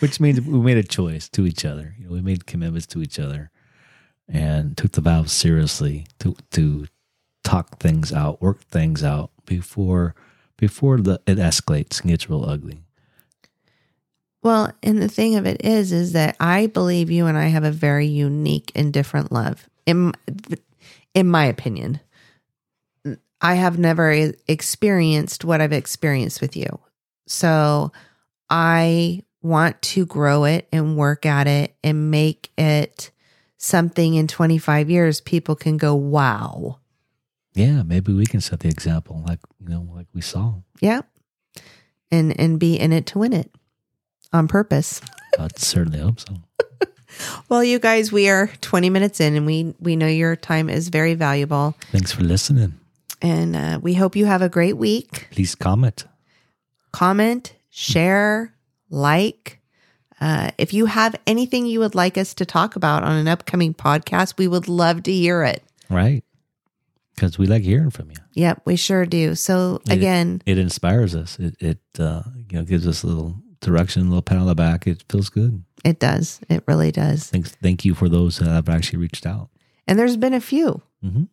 Which 0.00 0.20
means 0.20 0.40
we 0.40 0.60
made 0.60 0.76
a 0.76 0.84
choice 0.84 1.28
to 1.30 1.44
each 1.44 1.64
other. 1.64 1.96
You 1.98 2.06
know, 2.06 2.12
we 2.12 2.20
made 2.20 2.46
commitments 2.46 2.86
to 2.88 3.02
each 3.02 3.18
other 3.18 3.50
and 4.28 4.76
took 4.76 4.92
the 4.92 5.00
vows 5.00 5.32
seriously 5.32 6.06
to 6.20 6.36
to 6.52 6.86
talk 7.42 7.80
things 7.80 8.12
out, 8.12 8.40
work 8.40 8.60
things 8.66 9.02
out 9.02 9.30
before 9.44 10.14
before 10.56 10.98
the 10.98 11.20
it 11.26 11.38
escalates 11.38 12.00
and 12.00 12.10
gets 12.10 12.30
real 12.30 12.44
ugly. 12.44 12.82
Well 14.42 14.72
and 14.82 15.00
the 15.02 15.08
thing 15.08 15.36
of 15.36 15.46
it 15.46 15.64
is 15.64 15.92
is 15.92 16.12
that 16.12 16.36
i 16.40 16.66
believe 16.66 17.10
you 17.10 17.26
and 17.26 17.38
i 17.38 17.46
have 17.46 17.64
a 17.64 17.70
very 17.70 18.06
unique 18.06 18.72
and 18.74 18.92
different 18.92 19.32
love 19.32 19.68
in 19.86 20.12
in 21.14 21.26
my 21.26 21.44
opinion 21.44 22.00
I 23.40 23.54
have 23.54 23.78
never 23.78 24.32
experienced 24.48 25.44
what 25.44 25.60
I've 25.60 25.72
experienced 25.72 26.40
with 26.40 26.56
you. 26.56 26.80
So 27.26 27.92
I 28.50 29.22
want 29.42 29.80
to 29.82 30.06
grow 30.06 30.44
it 30.44 30.66
and 30.72 30.96
work 30.96 31.24
at 31.24 31.46
it 31.46 31.76
and 31.84 32.10
make 32.10 32.50
it 32.58 33.10
something 33.56 34.14
in 34.14 34.26
25 34.26 34.90
years 34.90 35.20
people 35.20 35.54
can 35.54 35.76
go, 35.76 35.94
wow. 35.94 36.78
Yeah, 37.54 37.82
maybe 37.82 38.12
we 38.12 38.26
can 38.26 38.40
set 38.40 38.60
the 38.60 38.68
example 38.68 39.22
like, 39.26 39.40
you 39.60 39.68
know, 39.68 39.88
like 39.94 40.06
we 40.12 40.20
saw. 40.20 40.54
Yeah. 40.80 41.02
And 42.10 42.38
and 42.40 42.58
be 42.58 42.78
in 42.78 42.92
it 42.92 43.06
to 43.06 43.18
win 43.18 43.34
it 43.34 43.50
on 44.32 44.48
purpose. 44.48 45.00
I 45.38 45.48
certainly 45.56 46.00
hope 46.00 46.20
so. 46.20 46.34
Well, 47.48 47.64
you 47.64 47.78
guys, 47.80 48.12
we 48.12 48.28
are 48.28 48.48
20 48.60 48.90
minutes 48.90 49.18
in 49.20 49.34
and 49.34 49.44
we 49.46 49.74
we 49.80 49.96
know 49.96 50.06
your 50.06 50.36
time 50.36 50.68
is 50.70 50.88
very 50.88 51.14
valuable 51.14 51.74
Thanks 51.90 52.12
for 52.12 52.22
listening. 52.22 52.74
and 53.20 53.56
uh, 53.56 53.78
we 53.82 53.94
hope 53.94 54.14
you 54.14 54.26
have 54.26 54.40
a 54.42 54.48
great 54.48 54.76
week. 54.76 55.26
Please 55.32 55.54
comment. 55.56 56.04
comment, 56.92 57.54
share, 57.70 58.54
like. 58.90 59.58
Uh, 60.20 60.50
if 60.58 60.72
you 60.74 60.86
have 60.86 61.14
anything 61.26 61.64
you 61.66 61.78
would 61.80 61.94
like 61.94 62.18
us 62.18 62.34
to 62.34 62.44
talk 62.44 62.76
about 62.76 63.04
on 63.04 63.16
an 63.16 63.28
upcoming 63.28 63.72
podcast, 63.72 64.36
we 64.36 64.48
would 64.48 64.68
love 64.68 65.02
to 65.04 65.12
hear 65.12 65.42
it. 65.44 65.62
Right. 65.88 66.24
Because 67.14 67.38
we 67.38 67.46
like 67.46 67.62
hearing 67.62 67.90
from 67.90 68.10
you. 68.10 68.16
Yep, 68.34 68.62
we 68.64 68.76
sure 68.76 69.06
do. 69.06 69.34
So 69.34 69.80
It- 69.86 69.92
again, 69.92 70.42
It 70.44 70.58
inspires 70.58 71.14
us. 71.14 71.38
It, 71.38 71.56
it 71.60 71.78
uh, 71.98 72.22
you 72.50 72.58
know, 72.58 72.64
gives 72.64 72.86
us 72.86 73.02
a 73.02 73.06
little 73.06 73.36
direction, 73.60 74.02
a 74.02 74.04
little 74.06 74.22
pat 74.22 74.38
on 74.38 74.46
the 74.46 74.54
back. 74.54 74.86
It 74.86 75.04
feels 75.08 75.28
good. 75.28 75.62
It 75.84 75.98
does. 75.98 76.40
It 76.48 76.64
really 76.66 76.90
does. 76.90 77.28
Thanks. 77.28 77.52
Thank 77.62 77.84
you 77.84 77.94
for 77.94 78.08
those 78.08 78.38
that 78.38 78.48
have 78.48 78.68
actually 78.68 78.98
reached 78.98 79.26
out. 79.26 79.48
And 79.86 79.98
there's 79.98 80.16
been 80.16 80.34
a 80.34 80.40
few. 80.40 80.82
Mm-hmm. 81.04 81.24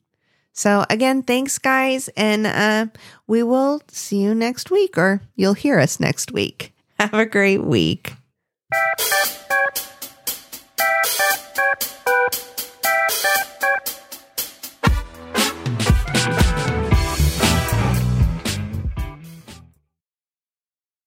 So 0.54 0.86
again, 0.90 1.24
thanks 1.24 1.58
guys. 1.58 2.08
And 2.16 2.48
uh, 2.48 2.88
we 3.28 3.44
will 3.44 3.82
see 3.90 4.22
you 4.22 4.34
next 4.34 4.72
week 4.72 4.98
or 4.98 5.22
you'll 5.36 5.54
hear 5.54 5.80
us 5.80 6.00
next 6.00 6.32
week. 6.32 6.74
Have 7.00 7.14
a 7.14 7.26
great 7.26 7.64
week. 7.64 8.14